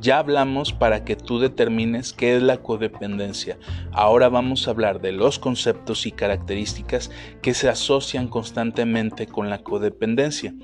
Ya 0.00 0.18
hablamos 0.18 0.72
para 0.72 1.04
que 1.04 1.16
tú 1.16 1.38
determines 1.38 2.12
qué 2.12 2.36
es 2.36 2.42
la 2.42 2.58
codependencia. 2.58 3.58
Ahora 3.92 4.28
vamos 4.28 4.66
a 4.66 4.70
hablar 4.70 5.00
de 5.00 5.12
los 5.12 5.38
conceptos 5.38 6.06
y 6.06 6.12
características 6.12 7.10
que 7.42 7.54
se 7.54 7.68
asocian 7.68 8.28
constantemente 8.28 9.26
con 9.26 9.50
la 9.50 9.62
codependencia. 9.62 10.54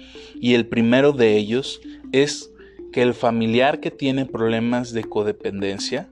Y 0.40 0.54
el 0.54 0.66
primero 0.66 1.12
de 1.12 1.36
ellos 1.36 1.80
es 2.12 2.50
que 2.92 3.02
el 3.02 3.14
familiar 3.14 3.80
que 3.80 3.90
tiene 3.90 4.26
problemas 4.26 4.92
de 4.92 5.04
codependencia, 5.04 6.10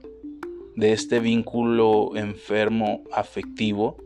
de 0.79 0.93
este 0.93 1.19
vínculo 1.19 2.11
enfermo 2.15 3.03
afectivo, 3.11 3.97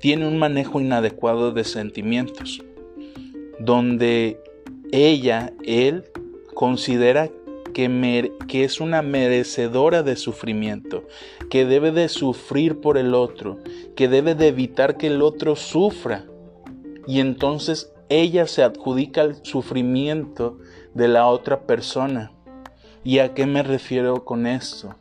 tiene 0.00 0.26
un 0.26 0.36
manejo 0.36 0.80
inadecuado 0.80 1.52
de 1.52 1.62
sentimientos, 1.62 2.60
donde 3.60 4.40
ella, 4.90 5.52
él, 5.64 6.04
considera 6.54 7.30
que, 7.72 8.32
que, 8.48 8.64
es 8.64 8.80
una 8.80 9.00
merecedora 9.02 10.02
de 10.02 10.16
sufrimiento, 10.16 11.06
que 11.48 11.64
debe 11.64 11.92
de 11.92 12.08
sufrir 12.08 12.80
por 12.80 12.98
el 12.98 13.14
otro, 13.14 13.60
que 13.94 14.08
debe 14.08 14.34
de 14.34 14.48
evitar 14.48 14.96
que 14.96 15.06
el 15.06 15.22
otro 15.22 15.54
sufra. 15.54 16.26
Y 17.06 17.20
entonces 17.20 17.92
ella 18.08 18.46
se 18.48 18.64
adjudica 18.64 19.22
el 19.22 19.36
sufrimiento 19.42 20.58
de 20.94 21.08
la 21.08 21.28
otra 21.28 21.62
persona. 21.62 22.32
¿Y 23.04 23.18
a 23.20 23.34
qué 23.34 23.46
me 23.46 23.62
refiero 23.62 24.24
con 24.24 24.46
esto? 24.46 24.96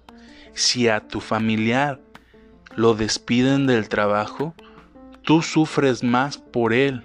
Si 0.54 0.88
a 0.88 1.08
tu 1.08 1.20
familiar 1.20 2.00
lo 2.76 2.94
despiden 2.94 3.68
del 3.68 3.90
trabajo, 3.90 4.54
tú 5.24 5.42
sufres 5.42 6.04
más 6.04 6.38
por 6.38 6.74
él 6.74 7.04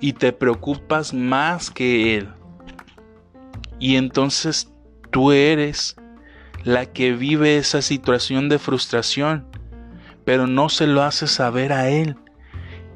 y 0.00 0.14
te 0.14 0.32
preocupas 0.32 1.12
más 1.14 1.70
que 1.70 2.16
él. 2.16 2.28
Y 3.78 3.96
entonces 3.96 4.72
tú 5.10 5.32
eres 5.32 5.96
la 6.64 6.86
que 6.86 7.12
vive 7.12 7.56
esa 7.56 7.82
situación 7.82 8.48
de 8.48 8.58
frustración, 8.58 9.46
pero 10.24 10.46
no 10.46 10.68
se 10.68 10.86
lo 10.86 11.02
haces 11.02 11.30
saber 11.30 11.72
a 11.72 11.88
él. 11.88 12.16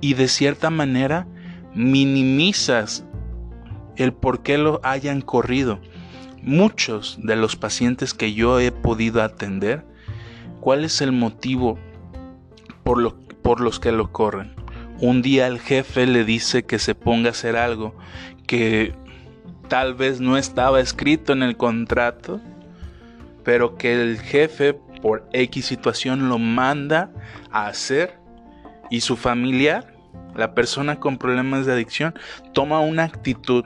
Y 0.00 0.14
de 0.14 0.28
cierta 0.28 0.70
manera 0.70 1.26
minimizas 1.74 3.04
el 3.96 4.12
por 4.12 4.42
qué 4.42 4.58
lo 4.58 4.80
hayan 4.82 5.20
corrido. 5.20 5.80
Muchos 6.44 7.18
de 7.22 7.36
los 7.36 7.56
pacientes 7.56 8.12
que 8.12 8.34
yo 8.34 8.60
he 8.60 8.70
podido 8.70 9.22
atender, 9.22 9.84
¿cuál 10.60 10.84
es 10.84 11.00
el 11.00 11.10
motivo 11.10 11.78
por, 12.82 12.98
lo, 12.98 13.16
por 13.42 13.60
los 13.60 13.80
que 13.80 13.92
lo 13.92 14.12
corren? 14.12 14.54
Un 15.00 15.22
día 15.22 15.46
el 15.46 15.58
jefe 15.58 16.06
le 16.06 16.24
dice 16.24 16.64
que 16.64 16.78
se 16.78 16.94
ponga 16.94 17.28
a 17.28 17.32
hacer 17.32 17.56
algo 17.56 17.94
que 18.46 18.94
tal 19.68 19.94
vez 19.94 20.20
no 20.20 20.36
estaba 20.36 20.80
escrito 20.80 21.32
en 21.32 21.42
el 21.42 21.56
contrato, 21.56 22.40
pero 23.42 23.76
que 23.76 24.00
el 24.00 24.18
jefe 24.18 24.74
por 25.02 25.28
X 25.32 25.64
situación 25.64 26.28
lo 26.28 26.38
manda 26.38 27.10
a 27.50 27.66
hacer 27.66 28.18
y 28.90 29.00
su 29.00 29.16
familiar, 29.16 29.94
la 30.36 30.54
persona 30.54 31.00
con 31.00 31.18
problemas 31.18 31.66
de 31.66 31.72
adicción, 31.72 32.14
toma 32.52 32.80
una 32.80 33.04
actitud 33.04 33.64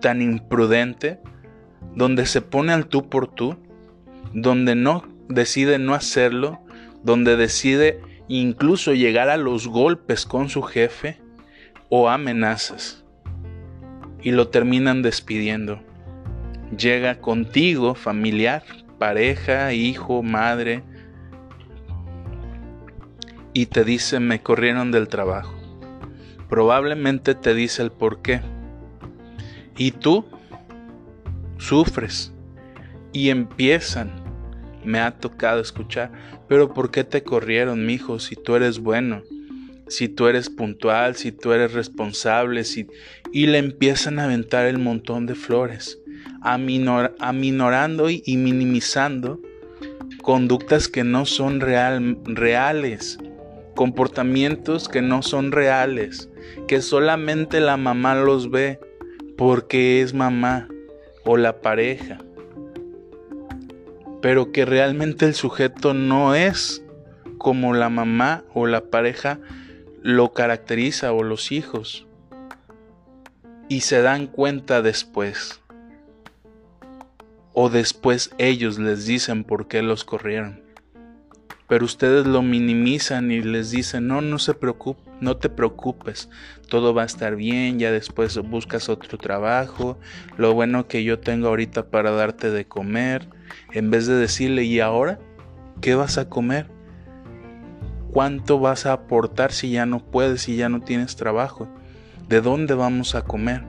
tan 0.00 0.20
imprudente, 0.20 1.20
donde 1.94 2.26
se 2.26 2.40
pone 2.40 2.72
al 2.72 2.86
tú 2.86 3.08
por 3.08 3.28
tú, 3.28 3.56
donde 4.32 4.74
no 4.74 5.04
decide 5.28 5.78
no 5.78 5.94
hacerlo, 5.94 6.60
donde 7.02 7.36
decide 7.36 8.00
incluso 8.28 8.94
llegar 8.94 9.28
a 9.28 9.36
los 9.36 9.68
golpes 9.68 10.24
con 10.26 10.48
su 10.48 10.62
jefe 10.62 11.20
o 11.88 12.08
amenazas 12.08 13.04
y 14.22 14.30
lo 14.30 14.48
terminan 14.48 15.02
despidiendo. 15.02 15.80
Llega 16.76 17.20
contigo, 17.20 17.94
familiar, 17.94 18.62
pareja, 18.98 19.72
hijo, 19.74 20.22
madre, 20.22 20.82
y 23.52 23.66
te 23.66 23.84
dice 23.84 24.20
me 24.20 24.40
corrieron 24.40 24.90
del 24.90 25.08
trabajo. 25.08 25.54
Probablemente 26.48 27.34
te 27.34 27.54
dice 27.54 27.82
el 27.82 27.90
por 27.90 28.22
qué 28.22 28.40
y 29.76 29.90
tú 29.92 30.24
sufres 31.62 32.32
y 33.12 33.30
empiezan. 33.30 34.10
Me 34.84 34.98
ha 34.98 35.12
tocado 35.12 35.60
escuchar, 35.60 36.10
pero 36.48 36.74
¿por 36.74 36.90
qué 36.90 37.04
te 37.04 37.22
corrieron, 37.22 37.86
mijo, 37.86 38.18
si 38.18 38.34
tú 38.34 38.56
eres 38.56 38.80
bueno? 38.80 39.22
Si 39.86 40.08
tú 40.08 40.26
eres 40.26 40.50
puntual, 40.50 41.14
si 41.14 41.30
tú 41.30 41.52
eres 41.52 41.72
responsable, 41.72 42.62
y 43.32 43.46
le 43.46 43.58
empiezan 43.58 44.18
a 44.18 44.24
aventar 44.24 44.66
el 44.66 44.78
montón 44.78 45.26
de 45.26 45.34
flores, 45.34 45.98
aminorando 46.40 48.10
y, 48.10 48.22
minimizando 48.36 49.40
conductas 50.22 50.88
que 50.88 51.04
no 51.04 51.26
son 51.26 51.60
real, 51.60 52.18
reales, 52.24 53.18
comportamientos 53.76 54.88
que 54.88 55.02
no 55.02 55.22
son 55.22 55.52
reales, 55.52 56.28
que 56.66 56.80
solamente 56.80 57.60
la 57.60 57.76
mamá 57.76 58.14
los 58.14 58.50
ve 58.50 58.80
porque 59.36 60.00
es 60.00 60.14
mamá 60.14 60.68
o 61.24 61.36
la 61.36 61.60
pareja, 61.60 62.18
pero 64.20 64.52
que 64.52 64.64
realmente 64.64 65.26
el 65.26 65.34
sujeto 65.34 65.94
no 65.94 66.34
es 66.34 66.84
como 67.38 67.74
la 67.74 67.88
mamá 67.88 68.44
o 68.54 68.66
la 68.66 68.82
pareja 68.84 69.38
lo 70.02 70.32
caracteriza 70.32 71.12
o 71.12 71.22
los 71.22 71.52
hijos. 71.52 72.06
Y 73.68 73.82
se 73.82 74.02
dan 74.02 74.26
cuenta 74.26 74.82
después. 74.82 75.60
O 77.54 77.70
después 77.70 78.30
ellos 78.38 78.78
les 78.78 79.06
dicen 79.06 79.44
por 79.44 79.66
qué 79.66 79.82
los 79.82 80.04
corrieron 80.04 80.62
pero 81.72 81.86
ustedes 81.86 82.26
lo 82.26 82.42
minimizan 82.42 83.32
y 83.32 83.40
les 83.40 83.70
dicen, 83.70 84.06
no, 84.06 84.20
no 84.20 84.38
se 84.38 84.52
preocupe, 84.52 85.00
no 85.22 85.36
te 85.36 85.48
preocupes, 85.48 86.28
todo 86.68 86.92
va 86.92 87.02
a 87.02 87.06
estar 87.06 87.36
bien, 87.36 87.78
ya 87.78 87.92
después 87.92 88.36
buscas 88.38 88.88
otro 88.88 89.16
trabajo, 89.18 89.98
lo 90.36 90.52
bueno 90.52 90.88
que 90.88 91.04
yo 91.04 91.20
tengo 91.20 91.48
ahorita 91.48 91.86
para 91.86 92.10
darte 92.10 92.50
de 92.50 92.66
comer, 92.66 93.28
en 93.72 93.90
vez 93.90 94.06
de 94.06 94.16
decirle, 94.16 94.64
¿y 94.64 94.80
ahora? 94.80 95.20
¿Qué 95.80 95.94
vas 95.94 96.18
a 96.18 96.28
comer? 96.28 96.66
¿Cuánto 98.10 98.58
vas 98.58 98.84
a 98.84 98.92
aportar 98.92 99.52
si 99.52 99.70
ya 99.70 99.86
no 99.86 100.04
puedes, 100.04 100.42
si 100.42 100.56
ya 100.56 100.68
no 100.68 100.80
tienes 100.80 101.16
trabajo? 101.16 101.68
¿De 102.28 102.40
dónde 102.40 102.74
vamos 102.74 103.14
a 103.14 103.22
comer? 103.22 103.62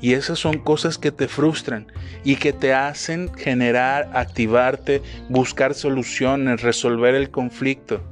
Y 0.00 0.12
esas 0.12 0.38
son 0.38 0.58
cosas 0.58 0.98
que 0.98 1.10
te 1.10 1.26
frustran 1.26 1.86
y 2.22 2.36
que 2.36 2.52
te 2.52 2.74
hacen 2.74 3.32
generar, 3.32 4.10
activarte, 4.12 5.00
buscar 5.28 5.74
soluciones, 5.74 6.60
resolver 6.60 7.14
el 7.14 7.30
conflicto. 7.30 8.02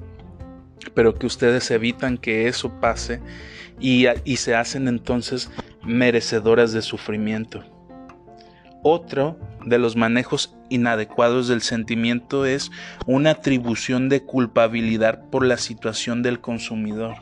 Pero 0.94 1.14
que 1.14 1.26
ustedes 1.26 1.70
evitan 1.70 2.18
que 2.18 2.48
eso 2.48 2.80
pase 2.80 3.20
y, 3.80 4.06
se 4.36 4.54
hacen 4.54 4.88
entonces 4.88 5.50
merecedoras 5.82 6.72
de 6.72 6.82
sufrimiento. 6.82 7.64
Otro 8.82 9.38
de 9.64 9.78
los 9.78 9.96
manejos 9.96 10.56
inadecuados 10.70 11.48
del 11.48 11.60
sentimiento 11.60 12.46
es 12.46 12.70
una 13.06 13.30
atribución 13.30 14.08
de 14.08 14.22
culpabilidad 14.22 15.28
por 15.30 15.44
la 15.44 15.58
situación 15.58 16.22
del 16.22 16.40
consumidor. 16.40 17.16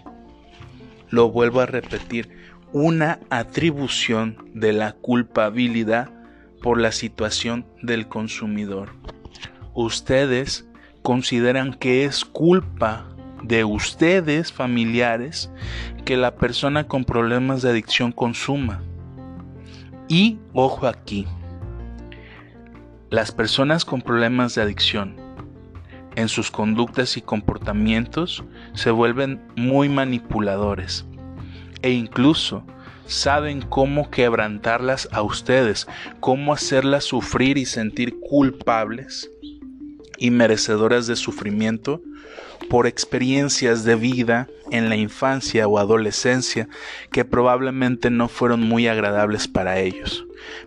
Lo 1.10 1.30
vuelvo 1.30 1.60
a 1.60 1.66
repetir, 1.66 2.28
una 2.72 3.18
atribución 3.30 4.50
de 4.54 4.72
la 4.72 4.92
culpabilidad 4.92 6.10
por 6.62 6.80
la 6.80 6.92
situación 6.92 7.66
del 7.82 8.08
consumidor. 8.08 8.90
Ustedes 9.74 10.66
consideran 11.02 11.72
que 11.72 12.04
es 12.04 12.24
culpa 12.24 13.08
de 13.42 13.64
ustedes 13.64 14.52
familiares 14.52 15.50
que 16.04 16.16
la 16.16 16.36
persona 16.36 16.84
con 16.84 17.04
problemas 17.04 17.62
de 17.62 17.70
adicción 17.70 18.12
consuma. 18.12 18.82
Y 20.08 20.38
ojo 20.52 20.86
aquí, 20.86 21.26
las 23.10 23.32
personas 23.32 23.84
con 23.84 24.02
problemas 24.02 24.54
de 24.54 24.62
adicción 24.62 25.16
en 26.16 26.28
sus 26.28 26.50
conductas 26.50 27.16
y 27.16 27.22
comportamientos 27.22 28.42
se 28.74 28.90
vuelven 28.90 29.40
muy 29.56 29.88
manipuladores 29.88 31.06
e 31.82 31.90
incluso 31.90 32.64
saben 33.06 33.62
cómo 33.62 34.10
quebrantarlas 34.10 35.08
a 35.12 35.22
ustedes, 35.22 35.86
cómo 36.20 36.52
hacerlas 36.52 37.04
sufrir 37.04 37.56
y 37.56 37.64
sentir 37.64 38.18
culpables 38.20 39.30
y 40.18 40.30
merecedoras 40.30 41.06
de 41.06 41.16
sufrimiento 41.16 42.02
por 42.68 42.86
experiencias 42.86 43.84
de 43.84 43.94
vida 43.94 44.48
en 44.70 44.88
la 44.88 44.96
infancia 44.96 45.66
o 45.66 45.78
adolescencia 45.78 46.68
que 47.10 47.24
probablemente 47.24 48.10
no 48.10 48.28
fueron 48.28 48.60
muy 48.60 48.88
agradables 48.88 49.48
para 49.48 49.78
ellos, 49.78 50.26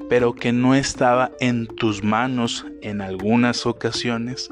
pero 0.10 0.34
que 0.34 0.52
no 0.52 0.74
estaba 0.74 1.32
en 1.40 1.68
tus 1.68 2.04
manos 2.04 2.66
en 2.82 3.02
algunas 3.02 3.66
ocasiones 3.66 4.50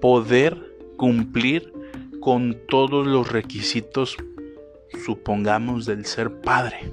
poder 0.00 0.74
cumplir 0.96 1.72
con 2.20 2.58
todos 2.68 3.06
los 3.06 3.32
requisitos, 3.32 4.16
supongamos, 5.04 5.86
del 5.86 6.04
ser 6.04 6.30
padre. 6.42 6.92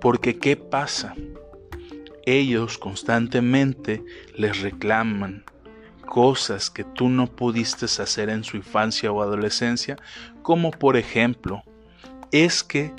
Porque 0.00 0.38
¿qué 0.38 0.56
pasa? 0.56 1.14
Ellos 2.24 2.78
constantemente 2.78 4.04
les 4.36 4.60
reclaman, 4.60 5.44
cosas 6.04 6.70
que 6.70 6.84
tú 6.84 7.08
no 7.08 7.26
pudiste 7.26 7.86
hacer 7.86 8.28
en 8.30 8.44
su 8.44 8.56
infancia 8.56 9.10
o 9.10 9.22
adolescencia, 9.22 9.96
como 10.42 10.70
por 10.70 10.96
ejemplo, 10.96 11.62
es 12.30 12.62
que 12.62 12.92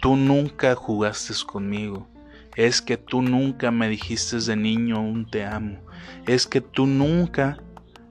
tú 0.00 0.16
nunca 0.16 0.74
jugaste 0.74 1.34
conmigo, 1.46 2.08
es 2.56 2.82
que 2.82 2.96
tú 2.96 3.22
nunca 3.22 3.70
me 3.70 3.88
dijiste 3.88 4.38
de 4.40 4.56
niño 4.56 5.00
un 5.00 5.30
te 5.30 5.44
amo, 5.44 5.78
es 6.26 6.46
que 6.46 6.60
tú 6.60 6.86
nunca 6.86 7.58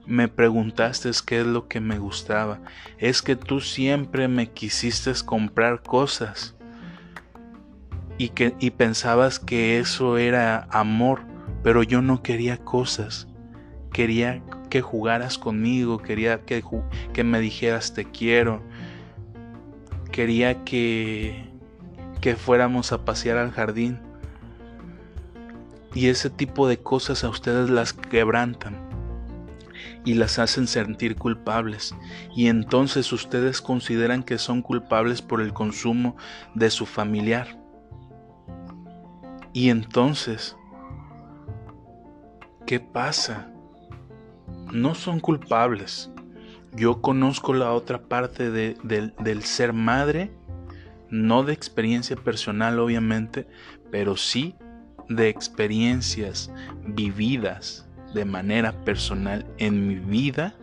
me 0.06 0.26
preguntaste 0.28 1.10
qué 1.26 1.40
es 1.40 1.46
lo 1.46 1.68
que 1.68 1.80
me 1.80 1.98
gustaba, 1.98 2.60
es 2.98 3.22
que 3.22 3.36
tú 3.36 3.60
siempre 3.60 4.26
me 4.26 4.50
quisiste 4.50 5.12
comprar 5.24 5.82
cosas 5.82 6.54
y 8.16 8.30
que 8.30 8.54
y 8.58 8.70
pensabas 8.70 9.38
que 9.38 9.78
eso 9.78 10.16
era 10.16 10.66
amor, 10.70 11.20
pero 11.62 11.82
yo 11.82 12.02
no 12.02 12.22
quería 12.22 12.56
cosas 12.56 13.28
quería 13.92 14.42
que 14.70 14.80
jugaras 14.80 15.38
conmigo, 15.38 15.98
quería 15.98 16.44
que, 16.44 16.62
que 17.12 17.24
me 17.24 17.40
dijeras 17.40 17.94
te 17.94 18.04
quiero, 18.04 18.62
quería 20.12 20.64
que, 20.64 21.48
que 22.20 22.36
fuéramos 22.36 22.92
a 22.92 23.04
pasear 23.04 23.38
al 23.38 23.50
jardín. 23.50 24.00
Y 25.94 26.08
ese 26.08 26.30
tipo 26.30 26.68
de 26.68 26.78
cosas 26.78 27.24
a 27.24 27.28
ustedes 27.28 27.70
las 27.70 27.92
quebrantan 27.92 28.88
y 30.04 30.14
las 30.14 30.38
hacen 30.38 30.66
sentir 30.66 31.16
culpables. 31.16 31.94
Y 32.34 32.48
entonces 32.48 33.12
ustedes 33.12 33.60
consideran 33.60 34.22
que 34.22 34.38
son 34.38 34.62
culpables 34.62 35.22
por 35.22 35.40
el 35.40 35.52
consumo 35.52 36.16
de 36.54 36.70
su 36.70 36.86
familiar. 36.86 37.58
Y 39.52 39.70
entonces, 39.70 40.56
¿qué 42.66 42.80
pasa? 42.80 43.50
No 44.72 44.94
son 44.94 45.20
culpables. 45.20 46.10
Yo 46.74 47.00
conozco 47.00 47.54
la 47.54 47.72
otra 47.72 48.02
parte 48.02 48.50
del 48.50 49.42
ser 49.42 49.72
madre, 49.72 50.30
no 51.10 51.42
de 51.42 51.52
experiencia 51.52 52.16
personal 52.16 52.78
obviamente, 52.78 53.48
pero 53.90 54.16
sí 54.16 54.54
de 55.08 55.28
experiencias 55.28 56.52
vividas 56.84 57.88
de 58.12 58.24
manera 58.24 58.72
personal 58.84 59.46
en 59.58 59.86
mi 59.88 59.96
vida 59.96 60.54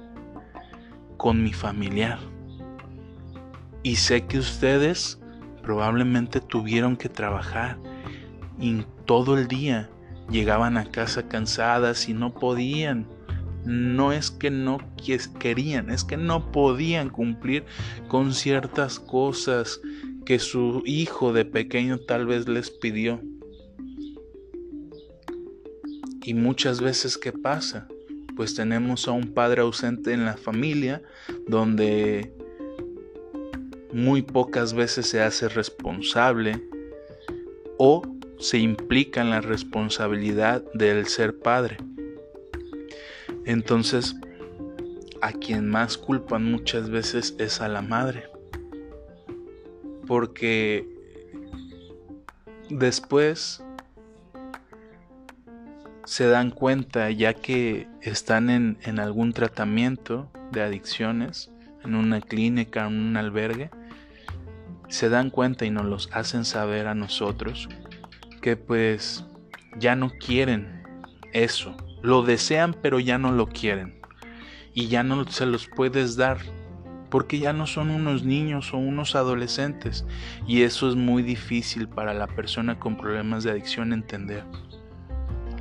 con 1.17 1.43
mi 1.43 1.53
familiar. 1.53 2.19
Y 3.81 3.95
sé 3.95 4.25
que 4.25 4.39
ustedes 4.39 5.19
probablemente 5.61 6.41
tuvieron 6.41 6.95
que 6.97 7.09
trabajar 7.09 7.77
y 8.59 8.85
todo 9.05 9.37
el 9.37 9.47
día 9.47 9.89
llegaban 10.29 10.77
a 10.77 10.85
casa 10.85 11.27
cansadas 11.27 12.07
y 12.09 12.13
no 12.13 12.33
podían 12.33 13.07
no 13.65 14.13
es 14.13 14.31
que 14.31 14.51
no 14.51 14.79
querían, 15.39 15.89
es 15.89 16.03
que 16.03 16.17
no 16.17 16.51
podían 16.51 17.09
cumplir 17.09 17.65
con 18.07 18.33
ciertas 18.33 18.99
cosas 18.99 19.81
que 20.25 20.39
su 20.39 20.81
hijo 20.85 21.33
de 21.33 21.45
pequeño 21.45 21.99
tal 21.99 22.25
vez 22.25 22.47
les 22.47 22.69
pidió. 22.69 23.21
Y 26.23 26.33
muchas 26.33 26.81
veces, 26.81 27.17
¿qué 27.17 27.31
pasa? 27.31 27.87
Pues 28.35 28.55
tenemos 28.55 29.07
a 29.07 29.11
un 29.11 29.33
padre 29.33 29.61
ausente 29.61 30.11
en 30.11 30.25
la 30.25 30.37
familia 30.37 31.03
donde 31.47 32.33
muy 33.93 34.23
pocas 34.23 34.73
veces 34.73 35.07
se 35.07 35.21
hace 35.21 35.47
responsable 35.47 36.61
o 37.77 38.01
se 38.39 38.57
implica 38.57 39.21
en 39.21 39.29
la 39.29 39.41
responsabilidad 39.41 40.63
del 40.73 41.05
ser 41.07 41.39
padre. 41.39 41.77
Entonces, 43.45 44.15
a 45.21 45.31
quien 45.31 45.69
más 45.69 45.97
culpan 45.97 46.51
muchas 46.51 46.89
veces 46.89 47.35
es 47.39 47.61
a 47.61 47.67
la 47.67 47.81
madre. 47.81 48.29
Porque 50.07 50.87
después 52.69 53.63
se 56.05 56.27
dan 56.27 56.51
cuenta, 56.51 57.09
ya 57.11 57.33
que 57.33 57.87
están 58.01 58.49
en, 58.49 58.99
algún 58.99 59.33
tratamiento 59.33 60.29
de 60.51 60.61
adicciones, 60.61 61.51
en 61.83 61.95
una 61.95 62.21
clínica, 62.21 62.87
en 62.87 62.99
un 62.99 63.17
albergue, 63.17 63.69
se 64.87 65.09
dan 65.09 65.29
cuenta 65.29 65.65
y 65.65 65.71
nos 65.71 65.85
los 65.85 66.09
hacen 66.13 66.45
saber 66.45 66.87
a 66.87 66.95
nosotros 66.95 67.67
que 68.41 68.55
pues 68.55 69.25
ya 69.79 69.95
no 69.95 70.11
quieren 70.11 70.83
eso, 71.33 71.75
lo 72.05 72.21
desean 72.23 72.75
pero 72.81 72.99
ya 72.99 73.17
no 73.17 73.31
lo 73.31 73.47
quieren. 73.47 73.99
Y 74.73 74.87
ya 74.87 75.03
no 75.03 75.25
se 75.25 75.45
los 75.45 75.67
puedes 75.67 76.15
dar 76.15 76.37
porque 77.09 77.39
ya 77.39 77.53
no 77.53 77.65
son 77.65 77.91
unos 77.91 78.23
niños 78.23 78.73
o 78.73 78.77
unos 78.77 79.15
adolescentes. 79.15 80.05
Y 80.45 80.63
eso 80.63 80.89
es 80.89 80.95
muy 80.95 81.23
difícil 81.23 81.87
para 81.87 82.13
la 82.13 82.27
persona 82.27 82.79
con 82.79 82.97
problemas 82.97 83.43
de 83.43 83.51
adicción 83.51 83.93
entender. 83.93 84.43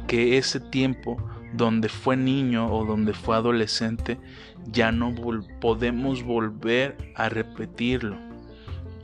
Que 0.09 0.37
ese 0.37 0.59
tiempo 0.59 1.17
donde 1.53 1.89
fue 1.89 2.17
niño 2.17 2.67
o 2.73 2.85
donde 2.85 3.13
fue 3.13 3.37
adolescente, 3.37 4.19
ya 4.67 4.91
no 4.91 5.15
podemos 5.61 6.25
volver 6.25 7.13
a 7.15 7.29
repetirlo. 7.29 8.19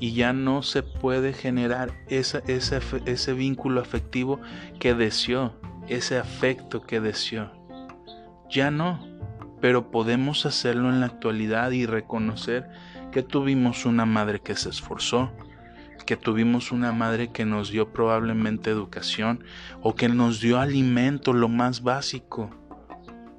Y 0.00 0.14
ya 0.14 0.33
no 0.33 0.62
se 0.62 0.83
puede 0.83 1.33
generar 1.33 1.92
ese, 2.09 2.42
ese 2.48 3.33
vínculo 3.33 3.81
afectivo 3.81 4.40
que 4.81 4.94
deseó 4.94 5.55
ese 5.90 6.18
afecto 6.18 6.83
que 6.83 7.00
deseó. 7.00 7.50
Ya 8.48 8.70
no, 8.70 9.05
pero 9.61 9.90
podemos 9.90 10.46
hacerlo 10.46 10.88
en 10.88 11.00
la 11.00 11.07
actualidad 11.07 11.70
y 11.72 11.87
reconocer 11.87 12.68
que 13.12 13.22
tuvimos 13.22 13.85
una 13.85 14.07
madre 14.07 14.40
que 14.40 14.57
se 14.57 14.70
esforzó, 14.70 15.31
que 16.07 16.16
tuvimos 16.16 16.72
una 16.72 16.92
madre 16.92 17.31
que 17.31 17.44
nos 17.44 17.70
dio 17.70 17.92
probablemente 17.92 18.70
educación 18.70 19.44
o 19.83 19.94
que 19.94 20.09
nos 20.09 20.40
dio 20.40 20.59
alimento, 20.59 21.33
lo 21.33 21.48
más 21.48 21.83
básico, 21.83 22.50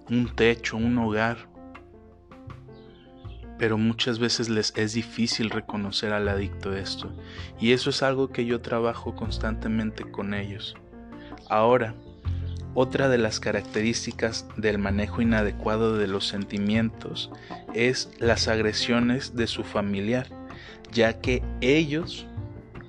un 0.10 0.34
techo, 0.36 0.78
un 0.78 0.98
hogar. 0.98 1.50
pero 3.62 3.78
muchas 3.78 4.18
veces 4.18 4.50
les 4.50 4.74
es 4.76 4.94
difícil 4.94 5.52
reconocer 5.52 6.14
al 6.14 6.28
adicto 6.28 6.76
esto, 6.76 7.16
y 7.60 7.74
eso 7.74 7.92
es 7.92 8.02
algo 8.02 8.30
que 8.30 8.44
yo 8.44 8.60
trabajo 8.60 9.16
constantemente 9.16 10.04
con 10.04 10.34
ellos. 10.34 10.76
Ahora, 11.48 11.94
otra 12.74 13.10
de 13.10 13.18
las 13.18 13.40
características 13.40 14.46
del 14.58 14.78
manejo 14.78 15.22
inadecuado 15.22 15.98
de 15.98 16.08
los 16.08 16.28
sentimientos 16.28 17.32
es 17.74 18.10
las 18.20 18.48
agresiones 18.48 19.36
de 19.36 19.48
su 19.48 19.64
familiar, 19.64 20.28
ya 20.92 21.20
que 21.20 21.44
ellos 21.62 22.28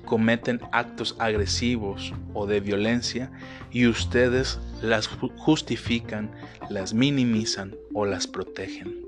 cometen 0.05 0.61
actos 0.73 1.17
agresivos 1.19 2.13
o 2.35 2.47
de 2.47 2.61
violencia 2.61 3.31
y 3.71 3.87
ustedes 3.87 4.59
las 4.83 5.09
justifican, 5.09 6.31
las 6.69 6.93
minimizan 6.93 7.75
o 7.95 8.05
las 8.05 8.27
protegen. 8.27 9.01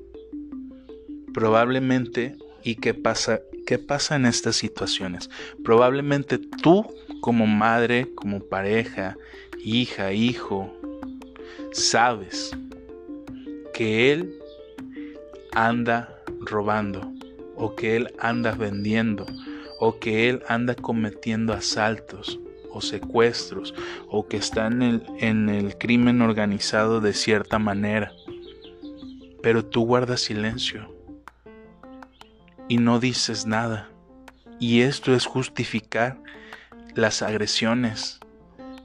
Probablemente, 1.33 2.37
¿y 2.63 2.77
qué 2.77 2.95
pasa? 2.95 3.41
¿Qué 3.67 3.79
pasa 3.79 4.17
en 4.17 4.27
estas 4.27 4.57
situaciones? 4.57 5.31
Probablemente 5.65 6.39
tú 6.39 6.87
como 7.21 7.47
madre, 7.47 8.09
como 8.15 8.41
pareja, 8.41 9.17
hija, 9.65 10.13
hijo, 10.13 10.71
sabes 11.73 12.51
que 13.73 14.13
él 14.13 14.39
anda 15.53 16.23
robando 16.41 17.11
o 17.57 17.75
que 17.75 17.97
él 17.97 18.15
anda 18.19 18.53
vendiendo 18.53 19.27
o 19.81 19.99
que 19.99 20.29
él 20.29 20.43
anda 20.49 20.75
cometiendo 20.75 21.53
asaltos 21.53 22.39
o 22.71 22.81
secuestros 22.81 23.75
o 24.09 24.29
que 24.29 24.37
está 24.37 24.67
en 24.67 24.83
el, 24.83 25.03
en 25.19 25.49
el 25.49 25.79
crimen 25.79 26.21
organizado 26.21 27.01
de 27.01 27.15
cierta 27.15 27.59
manera. 27.59 28.13
Pero 29.43 29.65
tú 29.65 29.87
guardas 29.87 30.21
silencio 30.21 30.95
y 32.69 32.79
no 32.79 33.01
dices 33.01 33.47
nada. 33.47 33.91
Y 34.61 34.83
esto 34.83 35.15
es 35.15 35.27
justificar 35.27 36.19
las 36.95 37.23
agresiones, 37.23 38.21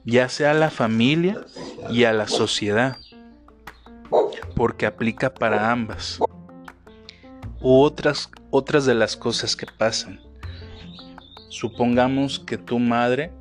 ya 0.10 0.30
sea 0.30 0.52
a 0.52 0.54
la 0.56 0.70
familia 0.70 1.46
y 1.90 2.04
a 2.04 2.14
la 2.14 2.28
sociedad, 2.28 2.98
porque 4.56 4.86
aplica 4.86 5.34
para 5.34 5.72
ambas. 5.72 6.20
U 7.62 7.82
otras, 7.82 8.30
otras 8.52 8.86
de 8.86 8.96
las 8.96 9.18
cosas 9.18 9.56
que 9.56 9.66
pasan. 9.66 10.20
Supongamos 11.50 12.40
que 12.40 12.58
tu 12.58 12.80
madre 12.80 13.32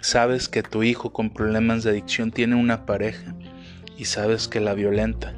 sabes 0.00 0.48
que 0.48 0.62
tu 0.62 0.82
hijo 0.82 1.12
con 1.12 1.30
problemas 1.30 1.82
de 1.82 1.90
adicción 1.90 2.30
tiene 2.30 2.54
una 2.54 2.86
pareja 2.86 3.34
y 3.98 4.04
sabes 4.04 4.48
que 4.48 4.60
la 4.60 4.74
violenta, 4.74 5.34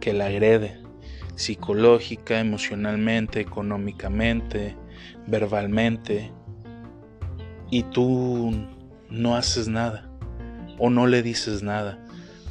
que 0.00 0.12
la 0.12 0.26
agrede 0.26 0.78
psicológica, 1.38 2.40
emocionalmente, 2.40 3.40
económicamente, 3.40 4.76
verbalmente, 5.28 6.32
y 7.70 7.84
tú 7.84 8.52
no 9.10 9.36
haces 9.36 9.68
nada 9.68 10.08
o 10.78 10.90
no 10.90 11.06
le 11.06 11.22
dices 11.22 11.62
nada 11.62 11.98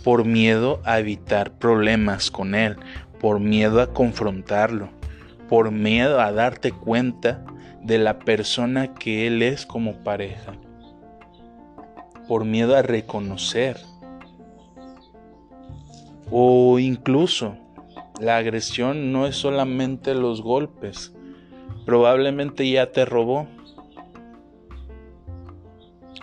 por 0.04 0.26
miedo 0.26 0.80
a 0.86 1.00
evitar 1.00 1.52
problemas 1.52 2.32
con 2.32 2.56
él, 2.56 2.78
por 3.20 3.40
miedo 3.40 3.82
a 3.82 3.94
confrontarlo, 3.94 4.90
por 5.50 5.72
miedo 5.72 6.22
a 6.22 6.32
darte 6.32 6.72
cuenta 6.72 7.44
de 7.84 7.98
la 7.98 8.20
persona 8.20 8.94
que 8.94 9.28
él 9.28 9.42
es 9.42 9.66
como 9.66 10.04
pareja, 10.04 10.54
por 12.28 12.46
miedo 12.46 12.76
a 12.76 12.82
reconocer 12.82 13.78
o 16.32 16.80
incluso 16.80 17.56
la 18.20 18.38
agresión 18.38 19.12
no 19.12 19.28
es 19.28 19.36
solamente 19.36 20.14
los 20.14 20.42
golpes, 20.42 21.14
probablemente 21.86 22.70
ya 22.70 22.92
te 22.92 23.06
robó 23.06 23.48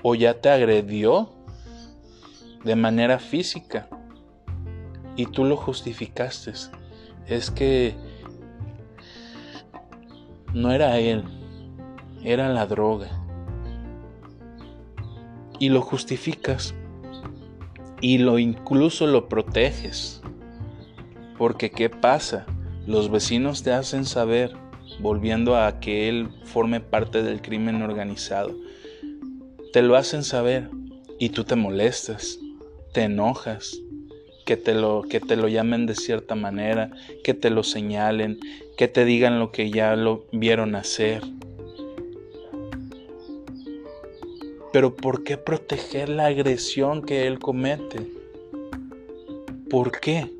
o 0.06 0.14
ya 0.14 0.38
te 0.38 0.50
agredió 0.50 1.30
de 2.62 2.76
manera 2.76 3.18
física 3.18 3.88
y 5.16 5.24
tú 5.24 5.46
lo 5.46 5.56
justificaste. 5.56 6.52
Es 7.26 7.50
que 7.50 7.94
no 10.52 10.72
era 10.72 10.98
él, 10.98 11.24
era 12.22 12.50
la 12.50 12.66
droga. 12.66 13.08
Y 15.58 15.70
lo 15.70 15.80
justificas 15.80 16.74
y 18.02 18.18
lo 18.18 18.38
incluso 18.38 19.06
lo 19.06 19.30
proteges. 19.30 20.20
Porque 21.38 21.70
¿qué 21.70 21.88
pasa? 21.88 22.44
Los 22.86 23.10
vecinos 23.10 23.62
te 23.62 23.72
hacen 23.72 24.04
saber, 24.04 24.52
volviendo 25.00 25.56
a 25.56 25.80
que 25.80 26.10
él 26.10 26.28
forme 26.44 26.80
parte 26.80 27.22
del 27.22 27.40
crimen 27.40 27.80
organizado, 27.80 28.63
te 29.74 29.82
lo 29.82 29.96
hacen 29.96 30.22
saber 30.22 30.70
y 31.18 31.30
tú 31.30 31.42
te 31.42 31.56
molestas, 31.56 32.38
te 32.92 33.02
enojas, 33.02 33.76
que 34.46 34.56
te 34.56 34.72
lo 34.72 35.02
que 35.02 35.18
te 35.18 35.34
lo 35.34 35.48
llamen 35.48 35.86
de 35.86 35.96
cierta 35.96 36.36
manera, 36.36 36.92
que 37.24 37.34
te 37.34 37.50
lo 37.50 37.64
señalen, 37.64 38.38
que 38.76 38.86
te 38.86 39.04
digan 39.04 39.40
lo 39.40 39.50
que 39.50 39.72
ya 39.72 39.96
lo 39.96 40.26
vieron 40.30 40.76
hacer. 40.76 41.24
Pero 44.72 44.94
¿por 44.94 45.24
qué 45.24 45.38
proteger 45.38 46.08
la 46.08 46.26
agresión 46.26 47.02
que 47.02 47.26
él 47.26 47.40
comete? 47.40 48.12
¿Por 49.68 49.98
qué? 49.98 50.30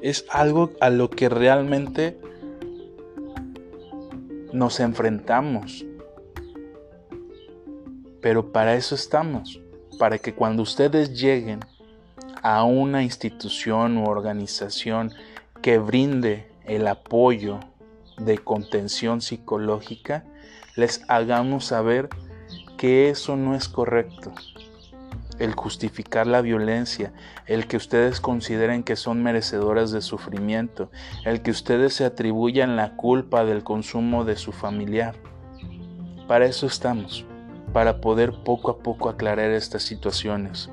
Es 0.00 0.24
algo 0.28 0.70
a 0.80 0.90
lo 0.90 1.10
que 1.10 1.28
realmente 1.28 2.16
nos 4.52 4.78
enfrentamos. 4.78 5.87
Pero 8.20 8.52
para 8.52 8.74
eso 8.74 8.94
estamos, 8.94 9.60
para 9.98 10.18
que 10.18 10.34
cuando 10.34 10.62
ustedes 10.62 11.18
lleguen 11.20 11.60
a 12.42 12.64
una 12.64 13.02
institución 13.02 13.98
u 13.98 14.08
organización 14.08 15.12
que 15.62 15.78
brinde 15.78 16.50
el 16.64 16.86
apoyo 16.86 17.60
de 18.16 18.38
contención 18.38 19.20
psicológica, 19.20 20.24
les 20.76 21.02
hagamos 21.08 21.66
saber 21.66 22.08
que 22.76 23.10
eso 23.10 23.36
no 23.36 23.54
es 23.54 23.68
correcto. 23.68 24.32
El 25.38 25.54
justificar 25.54 26.26
la 26.26 26.40
violencia, 26.40 27.12
el 27.46 27.68
que 27.68 27.76
ustedes 27.76 28.20
consideren 28.20 28.82
que 28.82 28.96
son 28.96 29.22
merecedoras 29.22 29.92
de 29.92 30.00
sufrimiento, 30.00 30.90
el 31.24 31.42
que 31.42 31.52
ustedes 31.52 31.94
se 31.94 32.04
atribuyan 32.04 32.74
la 32.74 32.96
culpa 32.96 33.44
del 33.44 33.62
consumo 33.62 34.24
de 34.24 34.36
su 34.36 34.50
familiar. 34.50 35.14
Para 36.26 36.46
eso 36.46 36.66
estamos 36.66 37.24
para 37.72 38.00
poder 38.00 38.32
poco 38.44 38.70
a 38.70 38.78
poco 38.78 39.08
aclarar 39.08 39.50
estas 39.50 39.82
situaciones. 39.82 40.70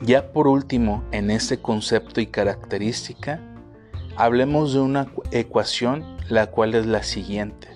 Ya 0.00 0.32
por 0.32 0.48
último, 0.48 1.04
en 1.12 1.30
este 1.30 1.58
concepto 1.58 2.20
y 2.20 2.26
característica, 2.26 3.40
hablemos 4.16 4.72
de 4.72 4.80
una 4.80 5.08
ecuación 5.30 6.16
la 6.28 6.46
cual 6.46 6.74
es 6.74 6.86
la 6.86 7.02
siguiente. 7.02 7.68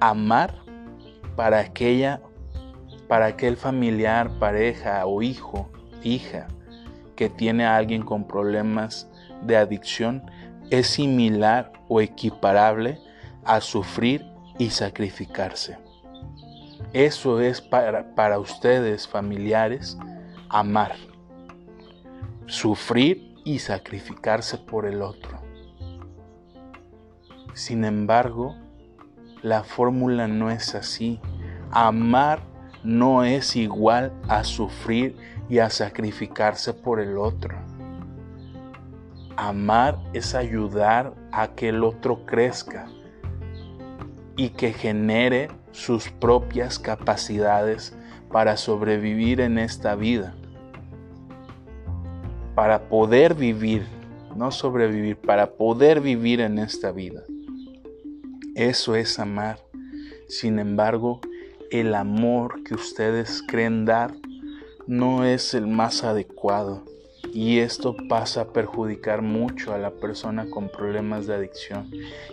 Amar 0.00 0.54
para 1.36 1.60
aquella 1.60 2.20
para 3.10 3.26
aquel 3.26 3.56
familiar, 3.56 4.30
pareja 4.38 5.04
o 5.04 5.20
hijo, 5.20 5.68
hija 6.04 6.46
que 7.16 7.28
tiene 7.28 7.64
a 7.64 7.76
alguien 7.76 8.02
con 8.02 8.24
problemas 8.24 9.10
de 9.42 9.56
adicción 9.56 10.22
es 10.70 10.86
similar 10.86 11.72
o 11.88 12.00
equiparable 12.00 13.00
a 13.44 13.60
sufrir 13.60 14.24
y 14.58 14.70
sacrificarse. 14.70 15.89
Eso 16.92 17.40
es 17.40 17.60
para, 17.60 18.14
para 18.14 18.38
ustedes, 18.38 19.06
familiares, 19.06 19.96
amar, 20.48 20.96
sufrir 22.46 23.36
y 23.44 23.60
sacrificarse 23.60 24.58
por 24.58 24.86
el 24.86 25.02
otro. 25.02 25.40
Sin 27.54 27.84
embargo, 27.84 28.56
la 29.42 29.62
fórmula 29.62 30.26
no 30.26 30.50
es 30.50 30.74
así. 30.74 31.20
Amar 31.70 32.40
no 32.82 33.22
es 33.22 33.54
igual 33.54 34.12
a 34.28 34.42
sufrir 34.42 35.16
y 35.48 35.58
a 35.58 35.70
sacrificarse 35.70 36.74
por 36.74 37.00
el 37.00 37.18
otro. 37.18 37.56
Amar 39.36 39.98
es 40.12 40.34
ayudar 40.34 41.14
a 41.32 41.48
que 41.48 41.68
el 41.68 41.84
otro 41.84 42.26
crezca 42.26 42.86
y 44.36 44.50
que 44.50 44.72
genere 44.72 45.48
sus 45.72 46.10
propias 46.10 46.78
capacidades 46.78 47.94
para 48.30 48.56
sobrevivir 48.56 49.40
en 49.40 49.58
esta 49.58 49.94
vida. 49.94 50.34
Para 52.54 52.88
poder 52.88 53.34
vivir, 53.34 53.86
no 54.36 54.50
sobrevivir, 54.50 55.16
para 55.16 55.52
poder 55.52 56.00
vivir 56.00 56.40
en 56.40 56.58
esta 56.58 56.92
vida. 56.92 57.22
Eso 58.54 58.94
es 58.94 59.18
amar. 59.18 59.58
Sin 60.28 60.58
embargo, 60.58 61.20
el 61.70 61.94
amor 61.94 62.62
que 62.64 62.74
ustedes 62.74 63.42
creen 63.46 63.84
dar 63.84 64.12
no 64.86 65.24
es 65.24 65.54
el 65.54 65.66
más 65.66 66.04
adecuado. 66.04 66.84
Y 67.32 67.58
esto 67.58 67.96
pasa 68.08 68.42
a 68.42 68.52
perjudicar 68.52 69.22
mucho 69.22 69.72
a 69.72 69.78
la 69.78 69.92
persona 69.92 70.50
con 70.50 70.68
problemas 70.68 71.26
de 71.26 71.34
adicción. 71.34 71.88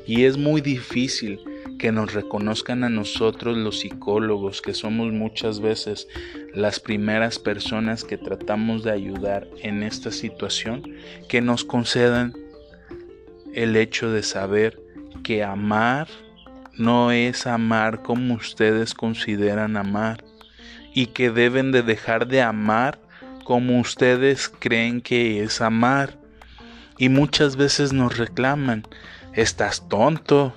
Y 0.08 0.26
es 0.26 0.38
muy 0.38 0.62
difícil 0.62 1.40
que 1.78 1.92
nos 1.92 2.14
reconozcan 2.14 2.84
a 2.84 2.90
nosotros 2.90 3.58
los 3.58 3.80
psicólogos, 3.80 4.62
que 4.62 4.74
somos 4.74 5.12
muchas 5.12 5.60
veces 5.60 6.08
las 6.54 6.80
primeras 6.80 7.40
personas 7.40 8.04
que 8.04 8.18
tratamos 8.18 8.84
de 8.84 8.92
ayudar 8.92 9.48
en 9.62 9.84
esta 9.84 10.12
situación, 10.12 10.96
que 11.30 11.42
nos 11.42 11.64
concedan 11.64 12.34
el 13.54 13.76
hecho 13.76 14.12
de 14.12 14.24
saber 14.24 14.82
que 15.24 15.44
amar 15.44 16.08
no 16.78 17.12
es 17.12 17.48
amar 17.48 18.04
como 18.04 18.36
ustedes 18.36 18.94
consideran 18.94 19.78
amar 19.78 20.24
y 20.94 21.08
que 21.08 21.32
deben 21.32 21.72
de 21.72 21.82
dejar 21.82 22.28
de 22.28 22.42
amar 22.42 23.00
como 23.44 23.80
ustedes 23.80 24.50
creen 24.50 25.02
que 25.02 25.42
es 25.42 25.62
amar. 25.62 26.18
Y 26.98 27.10
muchas 27.10 27.56
veces 27.56 27.94
nos 27.94 28.18
reclaman, 28.18 28.84
estás 29.34 29.88
tonto, 29.88 30.54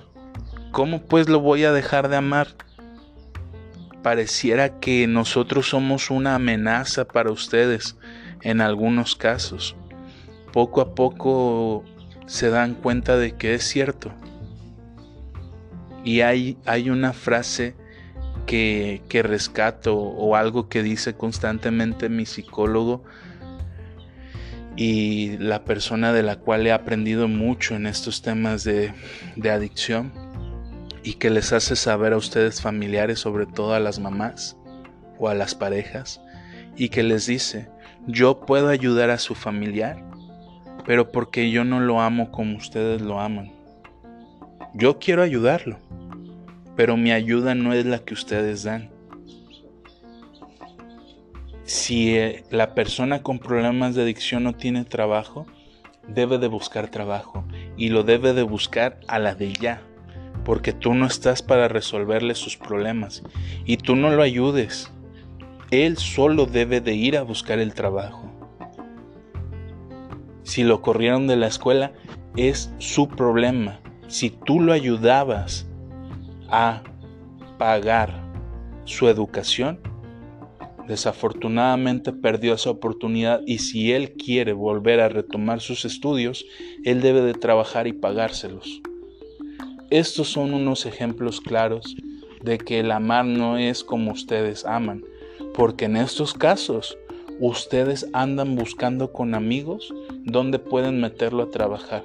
¿cómo 0.71 1.01
pues 1.01 1.29
lo 1.29 1.39
voy 1.39 1.63
a 1.63 1.71
dejar 1.71 2.09
de 2.09 2.17
amar? 2.17 2.47
Pareciera 4.01 4.79
que 4.79 5.05
nosotros 5.05 5.69
somos 5.69 6.09
una 6.09 6.35
amenaza 6.35 7.05
para 7.05 7.31
ustedes 7.31 7.97
en 8.41 8.61
algunos 8.61 9.15
casos. 9.15 9.75
Poco 10.51 10.81
a 10.81 10.95
poco 10.95 11.83
se 12.25 12.49
dan 12.49 12.73
cuenta 12.73 13.17
de 13.17 13.33
que 13.33 13.53
es 13.53 13.63
cierto. 13.63 14.11
Y 16.03 16.21
hay, 16.21 16.57
hay 16.65 16.89
una 16.89 17.13
frase 17.13 17.75
que, 18.47 19.03
que 19.07 19.21
rescato 19.21 19.95
o 19.95 20.35
algo 20.35 20.67
que 20.67 20.81
dice 20.81 21.13
constantemente 21.13 22.09
mi 22.09 22.25
psicólogo 22.25 23.03
y 24.75 25.37
la 25.37 25.63
persona 25.63 26.11
de 26.11 26.23
la 26.23 26.37
cual 26.37 26.65
he 26.65 26.71
aprendido 26.71 27.27
mucho 27.27 27.75
en 27.75 27.85
estos 27.85 28.23
temas 28.23 28.63
de, 28.63 28.93
de 29.35 29.51
adicción 29.51 30.11
y 31.03 31.13
que 31.13 31.29
les 31.29 31.53
hace 31.53 31.75
saber 31.75 32.13
a 32.13 32.17
ustedes 32.17 32.61
familiares, 32.61 33.19
sobre 33.19 33.45
todo 33.45 33.73
a 33.73 33.79
las 33.79 33.99
mamás 33.99 34.57
o 35.19 35.29
a 35.29 35.35
las 35.35 35.55
parejas, 35.55 36.21
y 36.75 36.89
que 36.89 37.03
les 37.03 37.25
dice, 37.25 37.69
yo 38.07 38.41
puedo 38.41 38.69
ayudar 38.69 39.09
a 39.09 39.17
su 39.17 39.35
familiar, 39.35 40.03
pero 40.85 41.11
porque 41.11 41.51
yo 41.51 41.63
no 41.63 41.79
lo 41.79 42.01
amo 42.01 42.31
como 42.31 42.57
ustedes 42.57 43.01
lo 43.01 43.19
aman. 43.19 43.51
Yo 44.73 44.99
quiero 44.99 45.21
ayudarlo, 45.21 45.77
pero 46.75 46.97
mi 46.97 47.11
ayuda 47.11 47.55
no 47.55 47.73
es 47.73 47.85
la 47.85 47.99
que 47.99 48.13
ustedes 48.13 48.63
dan. 48.63 48.89
Si 51.63 52.17
eh, 52.17 52.43
la 52.49 52.73
persona 52.73 53.21
con 53.21 53.39
problemas 53.39 53.95
de 53.95 54.03
adicción 54.03 54.43
no 54.43 54.53
tiene 54.53 54.83
trabajo, 54.83 55.45
debe 56.07 56.37
de 56.37 56.47
buscar 56.47 56.89
trabajo 56.89 57.45
y 57.77 57.89
lo 57.89 58.03
debe 58.03 58.33
de 58.33 58.43
buscar 58.43 58.99
a 59.07 59.19
la 59.19 59.35
de 59.35 59.53
ya, 59.53 59.81
porque 60.43 60.73
tú 60.73 60.93
no 60.93 61.05
estás 61.05 61.41
para 61.41 61.67
resolverle 61.67 62.35
sus 62.35 62.57
problemas 62.57 63.23
y 63.65 63.77
tú 63.77 63.95
no 63.95 64.09
lo 64.11 64.23
ayudes. 64.23 64.91
Él 65.69 65.97
solo 65.97 66.45
debe 66.45 66.81
de 66.81 66.93
ir 66.93 67.17
a 67.17 67.23
buscar 67.23 67.59
el 67.59 67.73
trabajo. 67.73 68.29
Si 70.43 70.63
lo 70.63 70.81
corrieron 70.81 71.27
de 71.27 71.37
la 71.37 71.47
escuela, 71.47 71.93
es 72.35 72.73
su 72.79 73.07
problema. 73.07 73.79
Si 74.07 74.29
tú 74.29 74.59
lo 74.59 74.73
ayudabas 74.73 75.69
a 76.49 76.83
pagar 77.57 78.21
su 78.83 79.07
educación, 79.07 79.79
desafortunadamente 80.87 82.11
perdió 82.11 82.53
esa 82.55 82.71
oportunidad 82.71 83.41
y 83.45 83.59
si 83.59 83.93
él 83.93 84.13
quiere 84.13 84.51
volver 84.51 84.99
a 84.99 85.07
retomar 85.07 85.61
sus 85.61 85.85
estudios, 85.85 86.45
él 86.83 87.01
debe 87.01 87.21
de 87.21 87.33
trabajar 87.33 87.87
y 87.87 87.93
pagárselos. 87.93 88.81
Estos 89.91 90.29
son 90.29 90.53
unos 90.53 90.85
ejemplos 90.85 91.39
claros 91.39 91.95
de 92.41 92.57
que 92.57 92.79
el 92.79 92.91
amar 92.91 93.25
no 93.25 93.57
es 93.57 93.83
como 93.83 94.11
ustedes 94.11 94.65
aman, 94.65 95.03
porque 95.53 95.85
en 95.85 95.97
estos 95.97 96.33
casos 96.33 96.97
ustedes 97.39 98.07
andan 98.13 98.55
buscando 98.55 99.11
con 99.11 99.35
amigos 99.35 99.93
dónde 100.23 100.57
pueden 100.57 100.99
meterlo 100.99 101.43
a 101.43 101.49
trabajar 101.51 102.03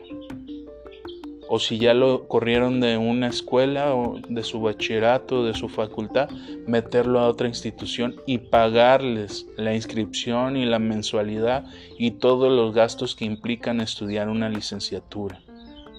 o 1.48 1.58
si 1.58 1.78
ya 1.78 1.94
lo 1.94 2.26
corrieron 2.28 2.80
de 2.80 2.96
una 2.96 3.28
escuela 3.28 3.94
o 3.94 4.18
de 4.28 4.42
su 4.42 4.60
bachillerato, 4.60 5.44
de 5.44 5.54
su 5.54 5.68
facultad, 5.68 6.28
meterlo 6.66 7.20
a 7.20 7.28
otra 7.28 7.48
institución 7.48 8.16
y 8.26 8.38
pagarles 8.38 9.46
la 9.56 9.74
inscripción 9.74 10.56
y 10.56 10.64
la 10.64 10.78
mensualidad 10.78 11.64
y 11.98 12.12
todos 12.12 12.50
los 12.50 12.74
gastos 12.74 13.14
que 13.14 13.24
implican 13.24 13.80
estudiar 13.80 14.28
una 14.28 14.48
licenciatura 14.48 15.40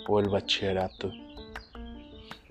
o 0.08 0.20
el 0.20 0.30
bachillerato. 0.30 1.12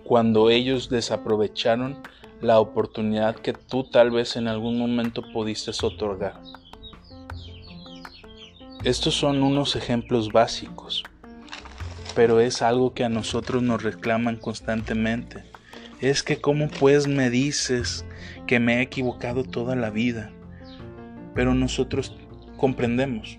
Cuando 0.07 0.51
ellos 0.51 0.89
desaprovecharon 0.89 1.99
la 2.41 2.61
oportunidad 2.61 3.37
que 3.37 3.53
tú 3.53 3.85
tal 3.85 4.11
vez 4.11 4.37
en 4.37 4.49
algún 4.49 4.79
momento 4.79 5.23
pudiste 5.33 5.73
otorgar. 5.85 6.41
Estos 8.85 9.15
son 9.15 9.43
unos 9.43 9.75
ejemplos 9.75 10.31
básicos 10.31 11.03
pero 12.17 12.41
es 12.41 12.63
algo 12.63 12.95
que 12.95 13.05
a 13.05 13.11
nosotros 13.11 13.63
nos 13.63 13.83
reclaman 13.83 14.37
constantemente. 14.37 15.45
Es 16.01 16.23
que 16.23 16.41
cómo 16.41 16.69
pues 16.69 17.07
me 17.07 17.29
dices 17.29 18.07
que 18.47 18.59
me 18.59 18.79
he 18.79 18.81
equivocado 18.81 19.45
toda 19.45 19.77
la 19.77 19.91
vida. 19.91 20.33
Pero 21.35 21.53
nosotros 21.53 22.17
comprendemos, 22.57 23.39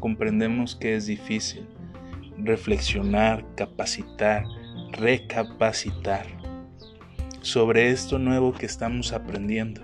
comprendemos 0.00 0.74
que 0.74 0.96
es 0.96 1.04
difícil 1.04 1.66
reflexionar, 2.38 3.44
capacitar, 3.56 4.44
recapacitar 4.94 6.26
sobre 7.42 7.90
esto 7.90 8.18
nuevo 8.18 8.52
que 8.52 8.66
estamos 8.66 9.12
aprendiendo. 9.12 9.82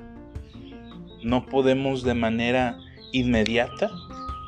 No 1.22 1.46
podemos 1.46 2.02
de 2.02 2.14
manera 2.14 2.78
inmediata 3.12 3.90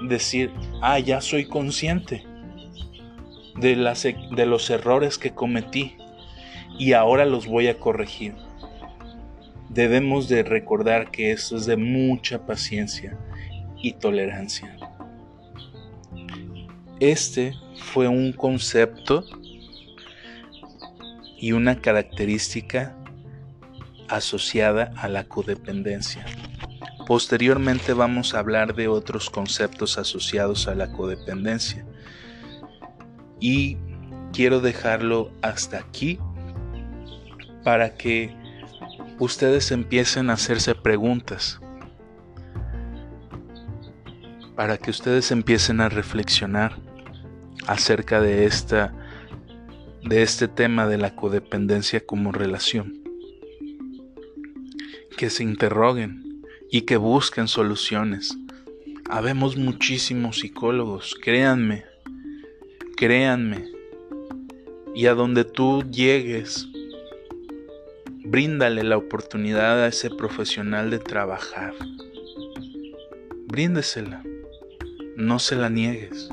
decir, 0.09 0.51
ah, 0.81 0.99
ya 0.99 1.21
soy 1.21 1.45
consciente 1.47 2.25
de, 3.57 3.77
las, 3.77 4.05
e, 4.05 4.17
de 4.35 4.47
los 4.47 4.71
errores 4.71 5.19
que 5.19 5.33
cometí 5.33 5.97
y 6.79 6.95
ahora 6.95 7.27
los 7.27 7.47
voy 7.47 7.69
a 7.69 7.79
corregir. 7.79 8.35
Debemos 9.69 10.29
de 10.29 10.43
recordar 10.43 11.11
que 11.11 11.33
esto 11.33 11.57
es 11.57 11.67
de 11.67 11.77
mucha 11.77 12.47
paciencia 12.47 13.17
y 13.83 13.93
tolerancia. 13.93 14.77
Este 17.01 17.55
fue 17.77 18.09
un 18.09 18.33
concepto 18.33 19.25
y 21.43 21.51
una 21.51 21.81
característica 21.81 22.97
asociada 24.09 24.93
a 24.97 25.09
la 25.09 25.25
codependencia. 25.25 26.25
Posteriormente 27.05 27.95
vamos 27.95 28.33
a 28.33 28.39
hablar 28.39 28.77
de 28.77 28.87
otros 28.87 29.29
conceptos 29.29 29.99
asociados 29.99 30.69
a 30.69 30.77
la 30.77 30.93
codependencia, 30.93 31.85
y 33.41 33.77
quiero 34.33 34.61
dejarlo 34.61 35.33
hasta 35.43 35.79
aquí 35.79 36.21
para 37.65 37.97
que 37.97 38.37
ustedes 39.19 39.73
empiecen 39.73 40.31
a 40.31 40.35
hacerse 40.35 40.77
preguntas, 40.77 41.61
para 44.55 44.79
que 44.79 44.93
ustedes 44.93 45.33
empiecen 45.33 45.81
a 45.81 45.89
reflexionar 45.89 46.79
acerca 47.67 48.21
de 48.21 48.45
esta 48.45 48.95
de 50.05 50.23
este 50.23 50.49
tema 50.49 50.87
de 50.87 50.99
la 50.99 51.15
codependencia 51.15 52.05
como 52.05 52.33
relación. 52.33 53.01
Que 55.17 55.31
se 55.31 55.45
interroguen 55.45 56.43
y 56.71 56.83
que 56.83 56.97
busquen 56.97 57.49
soluciones. 57.49 58.37
Habemos 59.09 59.57
muchísimos 59.57 60.41
psicólogos, 60.41 61.15
créanme, 61.21 61.85
créanme, 62.97 63.69
y 64.95 65.07
a 65.07 65.15
donde 65.15 65.45
tú 65.45 65.83
llegues, 65.91 66.67
bríndale 68.25 68.83
la 68.83 68.97
oportunidad 68.97 69.85
a 69.85 69.89
ese 69.89 70.11
profesional 70.11 70.91
de 70.91 70.99
trabajar. 70.99 71.75
Bríndesela, 73.47 74.23
no 75.17 75.39
se 75.39 75.57
la 75.57 75.69
niegues, 75.69 76.29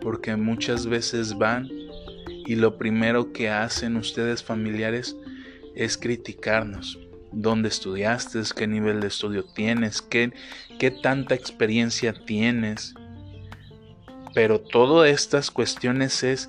porque 0.00 0.34
muchas 0.36 0.86
veces 0.86 1.36
van 1.36 1.77
y 2.48 2.56
lo 2.56 2.78
primero 2.78 3.34
que 3.34 3.50
hacen 3.50 3.98
ustedes 3.98 4.42
familiares 4.42 5.14
es 5.74 5.98
criticarnos. 5.98 6.98
¿Dónde 7.30 7.68
estudiaste? 7.68 8.40
¿Qué 8.56 8.66
nivel 8.66 9.00
de 9.00 9.08
estudio 9.08 9.44
tienes? 9.44 10.00
¿Qué, 10.00 10.32
qué 10.78 10.90
tanta 10.90 11.34
experiencia 11.34 12.14
tienes? 12.24 12.94
Pero 14.32 14.62
todas 14.62 15.10
estas 15.10 15.50
cuestiones 15.50 16.22
es, 16.22 16.48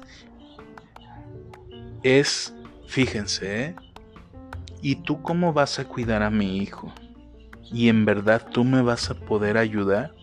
es, 2.01 2.53
fíjense, 2.87 3.65
¿eh? 3.65 3.75
¿y 4.81 4.95
tú 4.95 5.21
cómo 5.21 5.51
vas 5.51 5.79
a 5.79 5.85
cuidar 5.85 6.23
a 6.23 6.29
mi 6.29 6.59
hijo? 6.59 6.93
¿Y 7.73 7.89
en 7.89 8.05
verdad 8.05 8.47
tú 8.53 8.63
me 8.63 8.81
vas 8.81 9.09
a 9.09 9.15
poder 9.15 9.57
ayudar? 9.57 10.15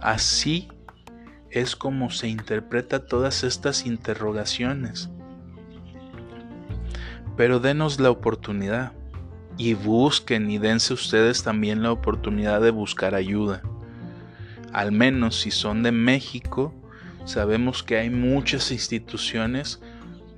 Así 0.00 0.68
es 1.50 1.76
como 1.76 2.10
se 2.10 2.28
interpreta 2.28 3.06
todas 3.06 3.44
estas 3.44 3.86
interrogaciones. 3.86 5.10
Pero 7.36 7.60
denos 7.60 8.00
la 8.00 8.10
oportunidad 8.10 8.92
y 9.56 9.74
busquen 9.74 10.50
y 10.50 10.58
dense 10.58 10.94
ustedes 10.94 11.42
también 11.42 11.82
la 11.82 11.92
oportunidad 11.92 12.60
de 12.60 12.70
buscar 12.70 13.14
ayuda. 13.14 13.62
Al 14.72 14.92
menos 14.92 15.40
si 15.40 15.50
son 15.50 15.82
de 15.82 15.92
México, 15.92 16.74
sabemos 17.24 17.82
que 17.82 17.98
hay 17.98 18.10
muchas 18.10 18.70
instituciones 18.70 19.80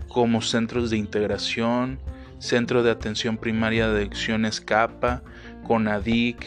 como 0.08 0.42
centros 0.42 0.90
de 0.90 0.96
integración, 0.96 1.98
Centro 2.38 2.82
de 2.82 2.90
Atención 2.90 3.36
Primaria 3.36 3.88
de 3.88 4.00
Adicciones 4.00 4.60
CAPA, 4.60 5.22
CONADIC, 5.64 6.44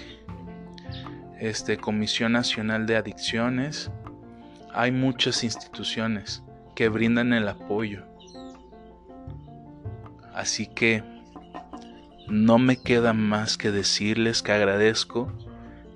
este, 1.40 1.78
Comisión 1.78 2.34
Nacional 2.34 2.86
de 2.86 2.98
Adicciones. 2.98 3.90
Hay 4.78 4.92
muchas 4.92 5.46
instituciones 5.46 6.44
que 6.76 6.90
brindan 6.90 7.32
el 7.32 7.48
apoyo. 7.48 8.04
Así 10.34 10.68
que 10.68 11.02
no 12.28 12.58
me 12.58 12.76
queda 12.76 13.14
más 13.14 13.58
que 13.58 13.72
decirles 13.72 14.42
que 14.42 14.52
agradezco 14.52 15.32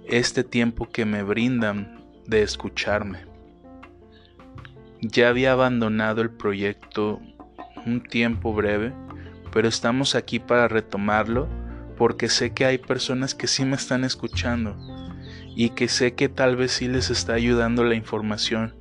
este 0.07 0.45
tiempo 0.45 0.87
que 0.87 1.03
me 1.03 1.23
brindan 1.23 2.05
de 2.25 2.41
escucharme. 2.41 3.25
Ya 5.01 5.27
había 5.27 5.51
abandonado 5.51 6.21
el 6.21 6.29
proyecto 6.29 7.19
un 7.85 8.01
tiempo 8.01 8.53
breve, 8.53 8.93
pero 9.51 9.67
estamos 9.67 10.15
aquí 10.15 10.39
para 10.39 10.69
retomarlo 10.69 11.49
porque 11.97 12.29
sé 12.29 12.53
que 12.53 12.63
hay 12.63 12.77
personas 12.77 13.35
que 13.35 13.47
sí 13.47 13.65
me 13.65 13.75
están 13.75 14.05
escuchando 14.05 14.77
y 15.59 15.71
que 15.71 15.89
sé 15.89 16.13
que 16.13 16.29
tal 16.29 16.55
vez 16.55 16.71
sí 16.71 16.87
les 16.87 17.09
está 17.09 17.33
ayudando 17.33 17.83
la 17.83 17.93
información 17.93 18.75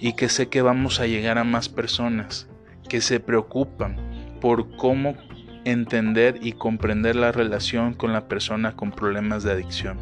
y 0.00 0.12
que 0.12 0.28
sé 0.28 0.48
que 0.48 0.62
vamos 0.62 1.00
a 1.00 1.08
llegar 1.08 1.36
a 1.36 1.42
más 1.42 1.68
personas 1.68 2.46
que 2.88 3.00
se 3.00 3.18
preocupan 3.18 3.96
por 4.40 4.76
cómo 4.76 5.16
entender 5.64 6.38
y 6.40 6.52
comprender 6.52 7.16
la 7.16 7.32
relación 7.32 7.92
con 7.92 8.12
la 8.12 8.28
persona 8.28 8.76
con 8.76 8.92
problemas 8.92 9.42
de 9.42 9.50
adicción. 9.50 9.98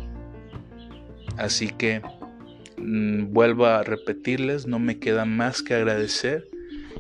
Así 1.39 1.69
que 1.69 2.03
mm, 2.77 3.33
vuelvo 3.33 3.65
a 3.65 3.83
repetirles, 3.83 4.67
no 4.67 4.79
me 4.79 4.99
queda 4.99 5.25
más 5.25 5.63
que 5.63 5.73
agradecer 5.73 6.47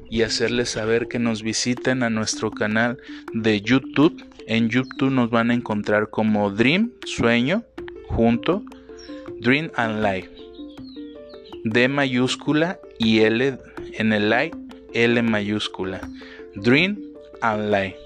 y 0.08 0.22
hacerles 0.22 0.70
saber 0.70 1.08
que 1.08 1.18
nos 1.18 1.42
visiten 1.42 2.04
a 2.04 2.08
nuestro 2.08 2.50
canal 2.50 2.96
de 3.34 3.60
YouTube. 3.60 4.24
En 4.46 4.70
YouTube 4.70 5.10
nos 5.10 5.28
van 5.28 5.50
a 5.50 5.54
encontrar 5.54 6.08
como 6.08 6.50
Dream, 6.50 6.90
Sueño, 7.04 7.64
junto, 8.08 8.64
Dream 9.44 9.70
and 9.76 10.02
Life. 10.02 10.30
D 11.64 11.86
mayúscula 11.86 12.80
y 12.98 13.20
L 13.20 13.58
en 13.92 14.12
el 14.14 14.30
Life, 14.30 14.56
L 14.94 15.20
mayúscula. 15.20 16.00
Dream 16.54 16.98
and 17.42 17.70
Life. 17.70 17.98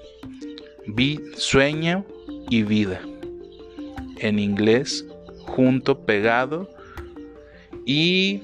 Vi, 0.87 1.21
sueño 1.37 2.05
y 2.49 2.63
vida. 2.63 2.99
En 4.17 4.37
inglés, 4.37 5.05
junto, 5.45 6.05
pegado 6.05 6.69
y 7.85 8.41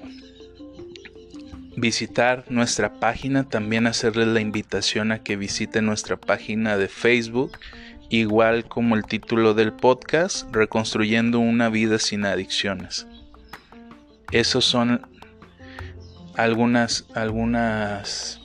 visitar 1.75 2.45
nuestra 2.47 2.93
página, 3.01 3.49
también 3.49 3.87
hacerles 3.87 4.29
la 4.29 4.39
invitación 4.39 5.11
a 5.11 5.21
que 5.21 5.35
visiten 5.35 5.85
nuestra 5.85 6.15
página 6.15 6.77
de 6.77 6.87
Facebook, 6.87 7.57
igual 8.09 8.65
como 8.67 8.95
el 8.95 9.03
título 9.03 9.53
del 9.53 9.73
podcast, 9.73 10.53
Reconstruyendo 10.53 11.39
una 11.39 11.69
vida 11.69 11.99
sin 11.99 12.25
adicciones. 12.25 13.07
Esos 14.31 14.65
son 14.65 15.07
algunas, 16.35 17.05
algunas 17.13 18.41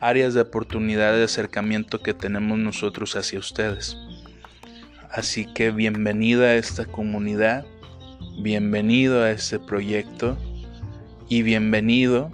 áreas 0.00 0.34
de 0.34 0.42
oportunidad 0.42 1.14
de 1.14 1.24
acercamiento 1.24 2.02
que 2.02 2.14
tenemos 2.14 2.58
nosotros 2.58 3.16
hacia 3.16 3.38
ustedes. 3.38 3.96
Así 5.10 5.46
que 5.46 5.70
bienvenida 5.70 6.46
a 6.46 6.54
esta 6.54 6.84
comunidad, 6.84 7.64
bienvenido 8.40 9.22
a 9.22 9.30
este 9.30 9.58
proyecto 9.58 10.36
y 11.28 11.42
bienvenido 11.42 12.30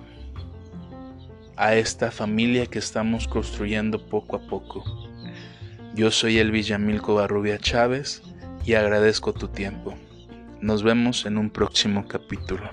a 1.56 1.76
esta 1.76 2.10
familia 2.10 2.66
que 2.66 2.78
estamos 2.78 3.28
construyendo 3.28 4.04
poco 4.04 4.36
a 4.36 4.40
poco. 4.40 5.01
Yo 5.94 6.10
soy 6.10 6.38
el 6.38 6.50
Villamil 6.50 7.02
Covarrubia 7.02 7.58
Chávez 7.58 8.22
y 8.64 8.74
agradezco 8.74 9.34
tu 9.34 9.48
tiempo. 9.48 9.94
Nos 10.62 10.82
vemos 10.82 11.26
en 11.26 11.36
un 11.36 11.50
próximo 11.50 12.08
capítulo. 12.08 12.70